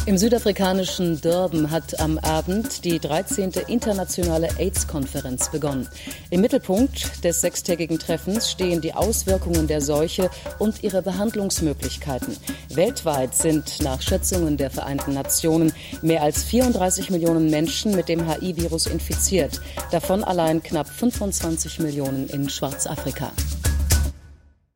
Im 0.05 0.19
südafrikanischen 0.19 1.21
Durban 1.21 1.71
hat 1.71 2.01
am 2.01 2.19
Abend 2.19 2.85
die 2.85 2.99
13. 2.99 3.53
internationale 3.69 4.49
AIDS-Konferenz 4.59 5.49
begonnen. 5.53 5.89
Im 6.31 6.41
Mittelpunkt 6.41 7.23
des 7.23 7.41
sechstägigen 7.41 8.01
Treffens 8.01 8.51
stehen 8.51 8.81
die 8.81 8.95
Auswirkungen 8.95 9.69
der 9.69 9.81
Seuche 9.81 10.29
und 10.59 10.83
ihre 10.83 11.03
Behandlungsmöglichkeiten. 11.03 12.37
Weltweit 12.71 13.37
sind 13.37 13.81
nach 13.81 14.03
Schätzungen 14.03 14.57
der 14.57 14.71
Vereinten 14.71 15.15
Nationen 15.15 15.73
mehr 16.03 16.23
als 16.25 16.43
34 16.43 17.11
Millionen 17.11 17.49
Menschen 17.49 17.95
mit 17.95 18.09
dem 18.09 18.29
HIV-Virus 18.29 18.87
infiziert, 18.87 19.61
davon 19.93 20.25
allein 20.25 20.65
knapp 20.65 20.89
25 20.89 21.79
Millionen 21.79 22.27
in 22.27 22.49
Schwarzafrika. 22.49 23.31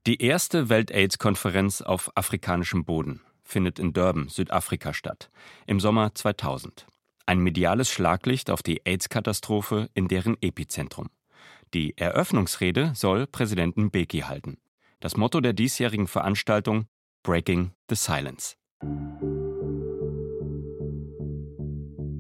Die 0.07 0.23
erste 0.23 0.69
Welt-AIDS-Konferenz 0.69 1.83
auf 1.83 2.13
afrikanischem 2.15 2.85
Boden 2.85 3.21
findet 3.47 3.79
in 3.79 3.93
Durban, 3.93 4.29
Südafrika 4.29 4.93
statt, 4.93 5.31
im 5.67 5.81
Sommer 5.81 6.15
2000. 6.15 6.87
Ein 7.25 7.39
mediales 7.39 7.91
Schlaglicht 7.91 8.51
auf 8.51 8.63
die 8.63 8.85
AIDS-Katastrophe 8.85 9.89
in 9.95 10.09
deren 10.09 10.37
Epizentrum. 10.43 11.09
Die 11.75 11.97
Eröffnungsrede 11.97 12.93
soll 12.95 13.27
Präsident 13.27 13.77
Mbeki 13.77 14.21
halten. 14.21 14.59
Das 15.01 15.17
Motto 15.17 15.41
der 15.41 15.53
diesjährigen 15.53 16.07
Veranstaltung 16.07 16.87
Breaking 17.23 17.73
the 17.89 17.97
Silence. 17.97 18.57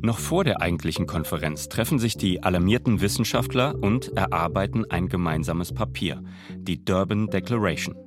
Noch 0.07 0.19
vor 0.21 0.45
der 0.45 0.61
eigentlichen 0.61 1.07
Konferenz 1.07 1.69
treffen 1.69 1.99
sich 1.99 2.17
die 2.17 2.43
alarmierten 2.43 3.01
Wissenschaftler 3.01 3.75
und 3.75 4.17
erarbeiten 4.17 4.89
ein 4.89 5.09
gemeinsames 5.09 5.73
Papier, 5.73 6.23
die 6.57 6.85
Durban 6.85 7.27
Declaration. 7.27 8.06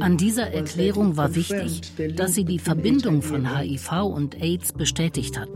An 0.00 0.16
dieser 0.16 0.46
Erklärung 0.52 1.16
war 1.16 1.34
wichtig, 1.34 1.82
dass 2.16 2.34
sie 2.34 2.44
die 2.44 2.58
Verbindung 2.58 3.20
von 3.20 3.58
HIV 3.58 3.92
und 4.04 4.40
AIDS 4.40 4.72
bestätigt 4.72 5.38
hat 5.38 5.48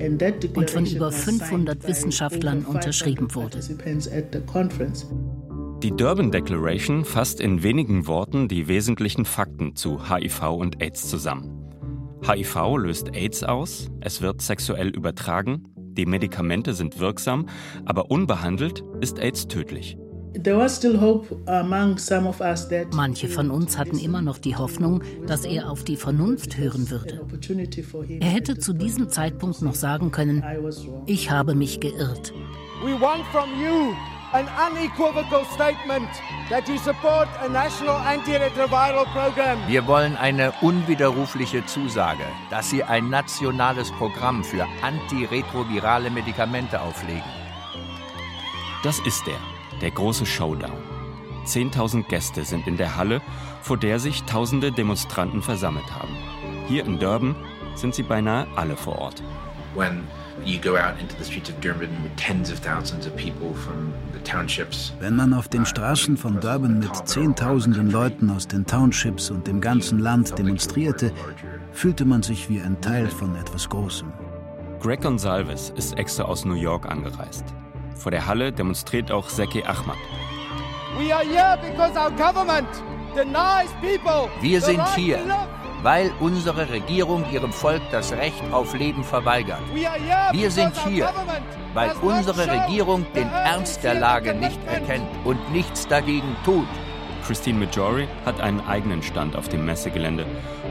und 0.54 0.70
von 0.70 0.84
über 0.84 1.10
500 1.10 1.88
Wissenschaftlern 1.88 2.64
unterschrieben 2.64 3.34
wurde. 3.34 3.60
Die 5.82 5.90
Durban 5.92 6.30
Declaration 6.30 7.04
fasst 7.04 7.40
in 7.40 7.62
wenigen 7.62 8.06
Worten 8.06 8.48
die 8.48 8.68
wesentlichen 8.68 9.24
Fakten 9.24 9.74
zu 9.74 10.10
HIV 10.10 10.42
und 10.50 10.82
AIDS 10.82 11.08
zusammen. 11.08 11.50
HIV 12.26 12.76
löst 12.76 13.14
AIDS 13.14 13.42
aus, 13.44 13.88
es 14.00 14.20
wird 14.20 14.42
sexuell 14.42 14.88
übertragen, 14.88 15.68
die 15.76 16.04
Medikamente 16.04 16.74
sind 16.74 16.98
wirksam, 16.98 17.48
aber 17.84 18.10
unbehandelt 18.10 18.84
ist 19.00 19.18
AIDS 19.18 19.48
tödlich. 19.48 19.96
Manche 22.92 23.28
von 23.28 23.50
uns 23.50 23.78
hatten 23.78 23.98
immer 23.98 24.22
noch 24.22 24.38
die 24.38 24.56
Hoffnung, 24.56 25.02
dass 25.26 25.44
er 25.44 25.70
auf 25.70 25.84
die 25.84 25.96
Vernunft 25.96 26.56
hören 26.56 26.90
würde. 26.90 27.20
Er 28.20 28.28
hätte 28.28 28.58
zu 28.58 28.72
diesem 28.72 29.08
Zeitpunkt 29.08 29.62
noch 29.62 29.74
sagen 29.74 30.10
können, 30.10 30.44
ich 31.06 31.30
habe 31.30 31.54
mich 31.54 31.80
geirrt. 31.80 32.32
an 34.32 34.46
unequivocal 34.70 35.44
statement 35.54 36.08
that 36.50 36.68
you 36.68 36.76
support 36.76 37.28
a 37.40 37.48
national 37.48 37.96
antiretroviral 37.96 39.06
program. 39.06 39.58
Wir 39.66 39.86
wollen 39.86 40.16
eine 40.16 40.52
unwiderrufliche 40.60 41.64
Zusage, 41.64 42.24
dass 42.50 42.68
Sie 42.68 42.84
ein 42.84 43.08
nationales 43.08 43.90
Programm 43.92 44.44
für 44.44 44.66
antiretrovirale 44.82 46.10
Medikamente 46.10 46.80
auflegen. 46.80 47.22
Das 48.82 48.98
ist 49.00 49.26
er, 49.26 49.40
der 49.80 49.90
große 49.90 50.26
Showdown. 50.26 50.72
10.000 51.46 52.08
Gäste 52.08 52.44
sind 52.44 52.66
in 52.66 52.76
der 52.76 52.96
Halle, 52.96 53.22
vor 53.62 53.78
der 53.78 53.98
sich 53.98 54.22
tausende 54.24 54.70
Demonstranten 54.70 55.42
versammelt 55.42 55.90
haben. 55.94 56.14
Hier 56.66 56.84
in 56.84 56.98
Durban 56.98 57.34
sind 57.74 57.94
sie 57.94 58.02
beinahe 58.02 58.46
alle 58.56 58.76
vor 58.76 58.98
Ort. 58.98 59.22
When 59.74 60.02
wenn 65.00 65.16
man 65.16 65.34
auf 65.34 65.48
den 65.48 65.66
Straßen 65.66 66.16
von 66.16 66.40
Durban 66.40 66.78
mit 66.78 67.08
Zehntausenden 67.08 67.90
Leuten 67.90 68.30
aus 68.30 68.46
den 68.46 68.64
Townships 68.64 69.30
und 69.30 69.46
dem 69.46 69.60
ganzen 69.60 69.98
Land 69.98 70.38
demonstrierte, 70.38 71.12
fühlte 71.72 72.04
man 72.04 72.22
sich 72.22 72.48
wie 72.48 72.60
ein 72.60 72.80
Teil 72.80 73.08
von 73.08 73.34
etwas 73.36 73.68
Großem. 73.68 74.12
Greg 74.80 75.02
Gonsalves 75.02 75.72
ist 75.76 75.98
extra 75.98 76.24
aus 76.24 76.44
New 76.44 76.54
York 76.54 76.86
angereist. 76.86 77.44
Vor 77.98 78.12
der 78.12 78.26
Halle 78.26 78.52
demonstriert 78.52 79.10
auch 79.10 79.26
Zeki 79.26 79.64
Ahmad. 79.64 79.96
Wir 84.40 84.60
sind 84.60 84.88
hier, 84.94 85.18
weil 85.82 86.12
unsere 86.20 86.70
Regierung 86.70 87.24
ihrem 87.32 87.52
Volk 87.52 87.82
das 87.90 88.12
Recht 88.12 88.42
auf 88.52 88.72
Leben 88.74 89.02
verweigert. 89.02 89.60
Wir 90.32 90.50
sind 90.50 90.76
hier, 90.86 91.12
weil 91.74 91.90
unsere 92.00 92.46
Regierung 92.46 93.04
den 93.14 93.28
Ernst 93.28 93.82
der 93.82 93.94
Lage 93.94 94.32
nicht 94.32 94.64
erkennt 94.66 95.08
und 95.24 95.52
nichts 95.52 95.88
dagegen 95.88 96.36
tut. 96.44 96.68
Christine 97.26 97.58
Majori 97.58 98.08
hat 98.24 98.40
einen 98.40 98.60
eigenen 98.66 99.02
Stand 99.02 99.36
auf 99.36 99.48
dem 99.48 99.66
Messegelände 99.66 100.24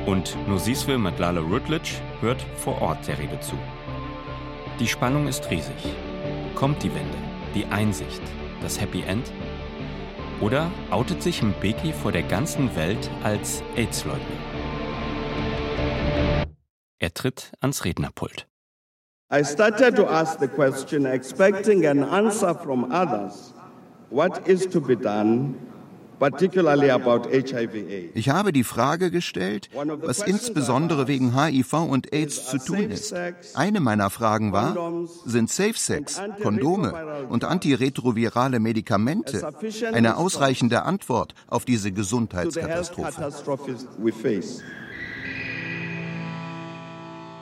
und 0.05 0.35
Nosiswe 0.47 0.97
Madlala 0.97 1.41
Rutledge 1.41 1.95
hört 2.21 2.41
vor 2.55 2.81
Ort 2.81 3.05
der 3.07 3.19
Rede 3.19 3.39
zu. 3.41 3.55
Die 4.79 4.87
Spannung 4.87 5.27
ist 5.27 5.51
riesig. 5.51 5.75
Kommt 6.57 6.81
die 6.81 6.89
Wende, 6.89 7.17
die 7.53 7.67
Einsicht, 7.67 8.23
das 8.63 8.81
Happy 8.81 9.03
End? 9.03 9.31
Oder 10.41 10.71
outet 10.89 11.21
sich 11.21 11.43
Mbeki 11.43 11.93
vor 11.93 12.11
der 12.11 12.23
ganzen 12.23 12.75
Welt 12.75 13.11
als 13.23 13.61
AIDS-Leugner? 13.75 14.25
Er 16.97 17.13
tritt 17.13 17.51
ans 17.59 17.85
Rednerpult. 17.85 18.47
I 19.31 19.43
started 19.43 19.95
to 19.97 20.07
ask 20.07 20.39
the 20.39 20.47
question 20.47 21.05
expecting 21.05 21.85
an 21.85 22.03
answer 22.03 22.55
from 22.55 22.91
others. 22.91 23.53
What 24.09 24.47
is 24.47 24.67
to 24.67 24.81
be 24.81 24.95
done? 24.95 25.53
Ich 28.13 28.29
habe 28.29 28.51
die 28.51 28.63
Frage 28.63 29.11
gestellt, 29.11 29.69
was 29.73 30.21
insbesondere 30.21 31.07
wegen 31.07 31.39
HIV 31.39 31.73
und 31.73 32.13
AIDS 32.13 32.47
zu 32.47 32.57
tun 32.57 32.89
ist. 32.89 33.13
Eine 33.53 33.79
meiner 33.79 34.09
Fragen 34.09 34.51
war, 34.51 34.75
sind 35.25 35.49
Safe 35.49 35.77
Sex, 35.77 36.19
Kondome 36.41 37.27
und 37.29 37.43
antiretrovirale 37.43 38.59
Medikamente 38.59 39.47
eine 39.93 40.17
ausreichende 40.17 40.83
Antwort 40.83 41.35
auf 41.47 41.65
diese 41.65 41.91
Gesundheitskatastrophe? 41.91 43.27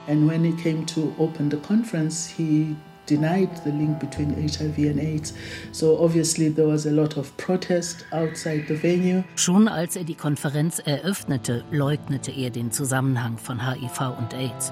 And 0.08 0.28
when 0.28 0.44
he 0.44 0.52
came 0.52 0.86
to 0.86 1.16
open 1.18 1.50
the 1.50 1.58
conference, 1.58 2.28
he 2.28 2.76
denied 3.10 3.50
the 3.64 3.72
link 3.72 4.00
between 4.00 4.30
HIV 4.32 4.78
and 4.90 5.00
AIDS. 5.00 5.34
So 5.72 5.98
obviously 6.00 6.50
there 6.54 6.68
was 6.68 6.86
a 6.86 6.92
lot 6.92 7.18
of 7.18 7.36
protest 7.38 8.06
outside 8.12 8.66
the 8.68 8.82
venue. 8.82 9.24
Schon 9.36 9.68
als 9.68 9.96
er 9.96 10.04
die 10.04 10.16
Konferenz 10.16 10.80
eröffnete, 10.80 11.64
leugnete 11.72 12.32
er 12.32 12.50
den 12.50 12.72
Zusammenhang 12.72 13.38
von 13.38 13.60
HIV 13.60 14.18
und 14.18 14.34
AIDS. 14.34 14.72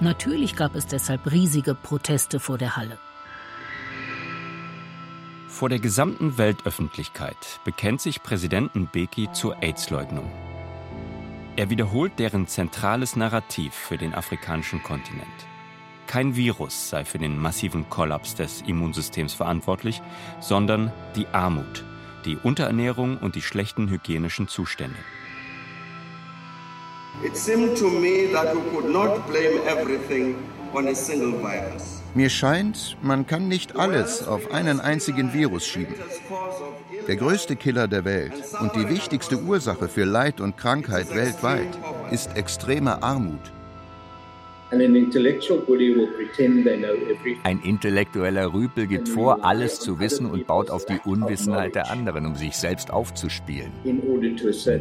Natürlich 0.00 0.56
gab 0.56 0.74
es 0.74 0.86
deshalb 0.86 1.30
riesige 1.30 1.74
Proteste 1.74 2.40
vor 2.40 2.56
der 2.56 2.76
Halle. 2.76 2.98
Vor 5.48 5.68
der 5.68 5.78
gesamten 5.78 6.38
Weltöffentlichkeit 6.38 7.60
bekennt 7.64 8.00
sich 8.00 8.22
Präsident 8.22 8.74
Mbeki 8.74 9.30
zur 9.32 9.62
AIDS-Leugnung. 9.62 10.30
Er 11.56 11.68
wiederholt 11.68 12.18
deren 12.18 12.46
zentrales 12.46 13.16
Narrativ 13.16 13.74
für 13.74 13.98
den 13.98 14.14
afrikanischen 14.14 14.82
Kontinent. 14.82 15.26
Kein 16.10 16.34
Virus 16.34 16.90
sei 16.90 17.04
für 17.04 17.20
den 17.20 17.38
massiven 17.38 17.88
Kollaps 17.88 18.34
des 18.34 18.62
Immunsystems 18.62 19.32
verantwortlich, 19.32 20.02
sondern 20.40 20.92
die 21.14 21.28
Armut, 21.28 21.84
die 22.24 22.36
Unterernährung 22.36 23.18
und 23.18 23.36
die 23.36 23.42
schlechten 23.42 23.88
hygienischen 23.88 24.48
Zustände. 24.48 24.96
Mir 32.14 32.28
scheint, 32.28 32.96
man 33.02 33.24
kann 33.28 33.46
nicht 33.46 33.76
alles 33.76 34.26
auf 34.26 34.50
einen 34.50 34.80
einzigen 34.80 35.32
Virus 35.32 35.64
schieben. 35.64 35.94
Der 37.06 37.14
größte 37.14 37.54
Killer 37.54 37.86
der 37.86 38.04
Welt 38.04 38.34
und 38.60 38.74
die 38.74 38.88
wichtigste 38.88 39.40
Ursache 39.40 39.86
für 39.86 40.06
Leid 40.06 40.40
und 40.40 40.56
Krankheit 40.56 41.14
weltweit 41.14 41.78
ist 42.10 42.36
extreme 42.36 43.00
Armut. 43.00 43.52
Ein 47.42 47.60
intellektueller 47.64 48.52
Rüpel 48.52 48.86
gibt 48.86 49.08
vor, 49.08 49.44
alles 49.44 49.80
zu 49.80 49.98
wissen 49.98 50.26
und 50.26 50.46
baut 50.46 50.70
auf 50.70 50.86
die 50.86 51.00
Unwissenheit 51.04 51.74
der 51.74 51.90
anderen, 51.90 52.26
um 52.26 52.36
sich 52.36 52.56
selbst 52.56 52.92
aufzuspielen. 52.92 53.72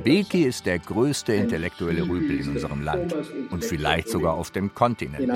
Beki 0.03 0.43
ist 0.43 0.67
der 0.67 0.77
größte 0.77 1.33
intellektuelle 1.33 2.03
Rüpel 2.07 2.39
in 2.39 2.49
unserem 2.49 2.83
Land 2.83 3.15
und 3.49 3.65
vielleicht 3.65 4.09
sogar 4.09 4.35
auf 4.35 4.51
dem 4.51 4.73
Kontinent. 4.75 5.27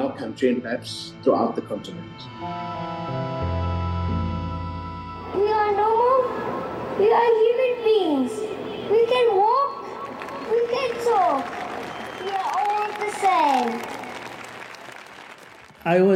We 5.33 5.49
are 5.49 5.71
normal. 5.71 6.25
We 6.99 7.09
are 7.11 7.31
human 7.41 7.73
beings. 7.83 8.31
We 8.87 9.03
can 9.07 9.35
walk. 9.35 9.83
We 10.51 10.61
can 10.69 10.91
talk. 11.03 11.43
We 12.23 12.29
are 12.29 12.51
all 12.53 12.87
the 12.99 13.09
same. 13.19 14.02
Uh, 15.85 16.13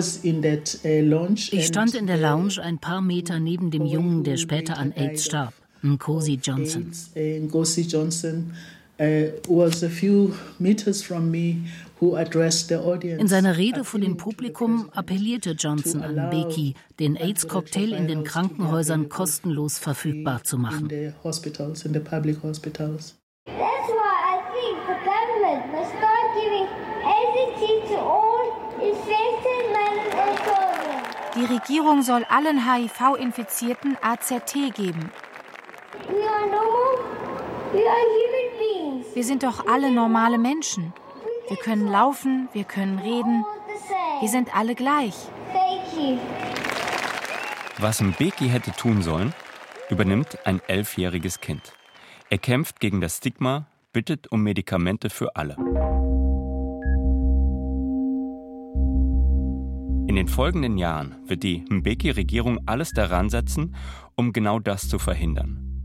ich 1.51 1.65
stand 1.65 1.93
in 1.95 2.08
der 2.08 2.17
Lounge 2.17 2.62
ein 2.62 2.80
paar 2.80 3.01
Meter 3.01 3.39
neben 3.39 3.69
dem 3.69 3.86
Jungen, 3.86 4.23
der 4.23 4.38
später 4.38 4.77
an 4.77 4.93
AIDS 4.93 5.25
starb, 5.25 5.53
Nkosi 5.84 6.39
Johnson. 6.41 6.91
Nkosi 7.15 7.82
Johnson 7.82 8.53
uh, 8.99 9.06
was 9.47 9.84
a 9.84 9.89
few 9.89 10.34
meters 10.60 11.03
from 11.03 11.30
me 11.30 11.58
in 11.99 13.27
seiner 13.27 13.58
Rede 13.58 13.84
vor 13.84 13.99
dem 13.99 14.17
Publikum 14.17 14.89
appellierte 14.93 15.51
Johnson 15.51 16.03
an 16.03 16.30
Beki, 16.30 16.75
den 16.99 17.15
AIDS-Cocktail 17.15 17.91
in 17.91 18.08
den 18.08 18.23
Krankenhäusern 18.23 19.10
kostenlos 19.10 19.80
verfügbar 19.80 20.43
zu 20.43 20.60
machen. 20.60 20.89
That's 20.89 21.41
why 21.43 21.56
I 24.21 24.38
think 24.53 24.77
the 24.86 24.93
government 25.03 25.71
must 25.71 25.89
start 25.89 26.27
giving 26.36 26.67
AZT 27.03 27.88
to 27.89 27.97
all 27.97 28.38
die 31.37 31.37
Regierung 31.49 32.01
soll 32.01 32.25
allen 32.25 32.60
HIV-Infizierten 32.65 33.97
AZT 34.01 34.73
geben. 34.75 35.12
Wir 39.13 39.23
sind 39.23 39.43
doch 39.43 39.67
alle 39.67 39.91
normale 39.91 40.38
Menschen. 40.38 40.93
Wir 41.47 41.57
können 41.57 41.88
laufen, 41.88 42.49
wir 42.53 42.63
können 42.63 42.99
reden. 42.99 43.45
Wir 44.19 44.29
sind 44.29 44.55
alle 44.55 44.75
gleich. 44.75 45.15
Was 47.79 48.01
Mbeki 48.01 48.49
hätte 48.49 48.71
tun 48.71 49.01
sollen, 49.01 49.33
übernimmt 49.89 50.39
ein 50.45 50.62
elfjähriges 50.67 51.39
Kind. 51.39 51.73
Er 52.29 52.39
kämpft 52.39 52.79
gegen 52.79 52.99
das 52.99 53.17
Stigma, 53.17 53.67
bittet 53.93 54.31
um 54.31 54.41
Medikamente 54.41 55.10
für 55.10 55.36
alle. 55.36 55.55
Den 60.18 60.28
folgenden 60.28 60.80
Jahren 60.80 61.13
wird 61.28 61.43
die 61.43 61.63
Mbeki-Regierung 61.70 62.61
alles 62.65 62.91
daran 62.91 63.30
setzen, 63.30 63.76
um 64.15 64.34
genau 64.34 64.57
das 64.57 64.89
zu 64.89 64.97
verhindern. 64.97 65.84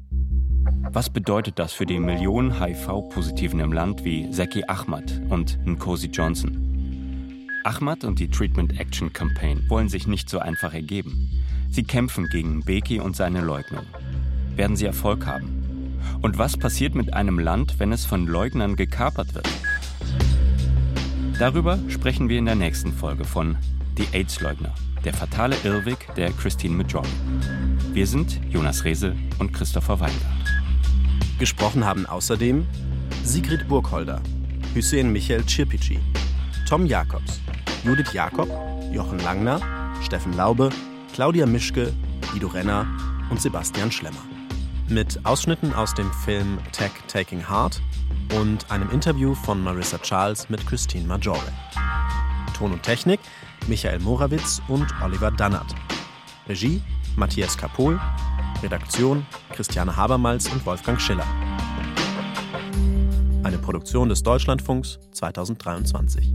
Was 0.91 1.11
bedeutet 1.11 1.59
das 1.59 1.75
für 1.75 1.85
die 1.85 1.99
Millionen 1.99 2.59
HIV-Positiven 2.59 3.61
im 3.61 3.75
Land 3.75 4.07
wie 4.07 4.31
Zeki 4.31 4.65
Ahmad 4.69 5.21
und 5.29 5.59
Nkosi 5.67 6.07
Johnson? 6.07 7.47
Ahmad 7.65 8.05
und 8.05 8.21
die 8.21 8.29
Treatment 8.31 8.81
Action 8.81 9.13
Campaign 9.13 9.69
wollen 9.69 9.91
sich 9.91 10.07
nicht 10.07 10.31
so 10.31 10.39
einfach 10.39 10.73
ergeben. 10.73 11.29
Sie 11.69 11.83
kämpfen 11.83 12.27
gegen 12.31 12.61
Mbeki 12.61 13.01
und 13.01 13.15
seine 13.15 13.43
Leugnung. 13.43 13.85
Werden 14.57 14.77
sie 14.77 14.87
Erfolg 14.87 15.27
haben? 15.27 15.99
Und 16.23 16.39
was 16.39 16.57
passiert 16.57 16.95
mit 16.95 17.13
einem 17.13 17.39
Land, 17.39 17.79
wenn 17.81 17.93
es 17.93 18.07
von 18.07 18.27
Leugnern 18.27 18.77
gekapert 18.77 19.35
wird? 19.35 19.51
Darüber 21.39 21.79
sprechen 21.89 22.31
wir 22.31 22.39
in 22.39 22.47
der 22.47 22.55
nächsten 22.55 22.95
Folge 22.95 23.27
von 23.27 23.59
die 23.99 24.07
AIDS-Leugner. 24.13 24.75
Der 25.05 25.13
fatale 25.13 25.57
Irrweg 25.65 26.15
der 26.17 26.31
Christine 26.33 26.77
Major. 26.77 27.03
Wir 27.93 28.07
sind 28.07 28.41
Jonas 28.49 28.85
Rehse 28.85 29.15
und 29.39 29.53
Christopher 29.53 30.01
Weingart. 30.01 30.53
Gesprochen 31.39 31.85
haben 31.85 32.07
außerdem 32.07 32.67
Sigrid 33.25 33.67
Burgholder, 33.69 34.21
Hüseyin 34.75 35.13
Michael 35.13 35.47
Cirpici, 35.49 35.99
Tom 36.69 36.87
Jakobs, 36.87 37.41
Judith 37.85 38.13
Jakob, 38.13 38.49
Jochen 38.93 39.19
Langner, 39.19 39.61
Steffen 40.03 40.33
Laube, 40.35 40.71
Claudia 41.13 41.47
Mischke, 41.47 41.93
Guido 42.33 42.49
Renner 42.49 42.87
und 43.31 43.41
Sebastian 43.41 43.91
Schlemmer. 43.91 44.23
Mit 44.89 45.25
Ausschnitten 45.25 45.75
aus 45.75 45.95
dem 45.95 46.11
Film 46.25 46.59
Tech 46.73 46.93
Taking 47.09 47.49
Heart 47.49 47.83
und 48.39 48.71
einem 48.71 48.91
Interview 48.91 49.35
von 49.35 49.63
Marissa 49.63 49.99
Charles 49.99 50.49
mit 50.49 50.67
Christine 50.67 51.07
Majore. 51.07 51.53
Ton 52.57 52.73
und 52.73 52.83
Technik 52.83 53.21
Michael 53.69 54.01
Morawitz 54.01 54.61
und 54.69 54.87
Oliver 55.03 55.31
Dannert. 55.31 55.75
Regie 56.49 56.83
Matthias 57.17 57.57
Kapohl. 57.57 58.01
Redaktion 58.63 59.27
Christiane 59.53 59.97
Habermals 59.97 60.49
und 60.49 60.65
Wolfgang 60.67 61.01
Schiller. 61.01 61.27
Eine 63.43 63.59
Produktion 63.59 64.09
des 64.09 64.23
Deutschlandfunks 64.23 64.99
2023. 65.13 66.33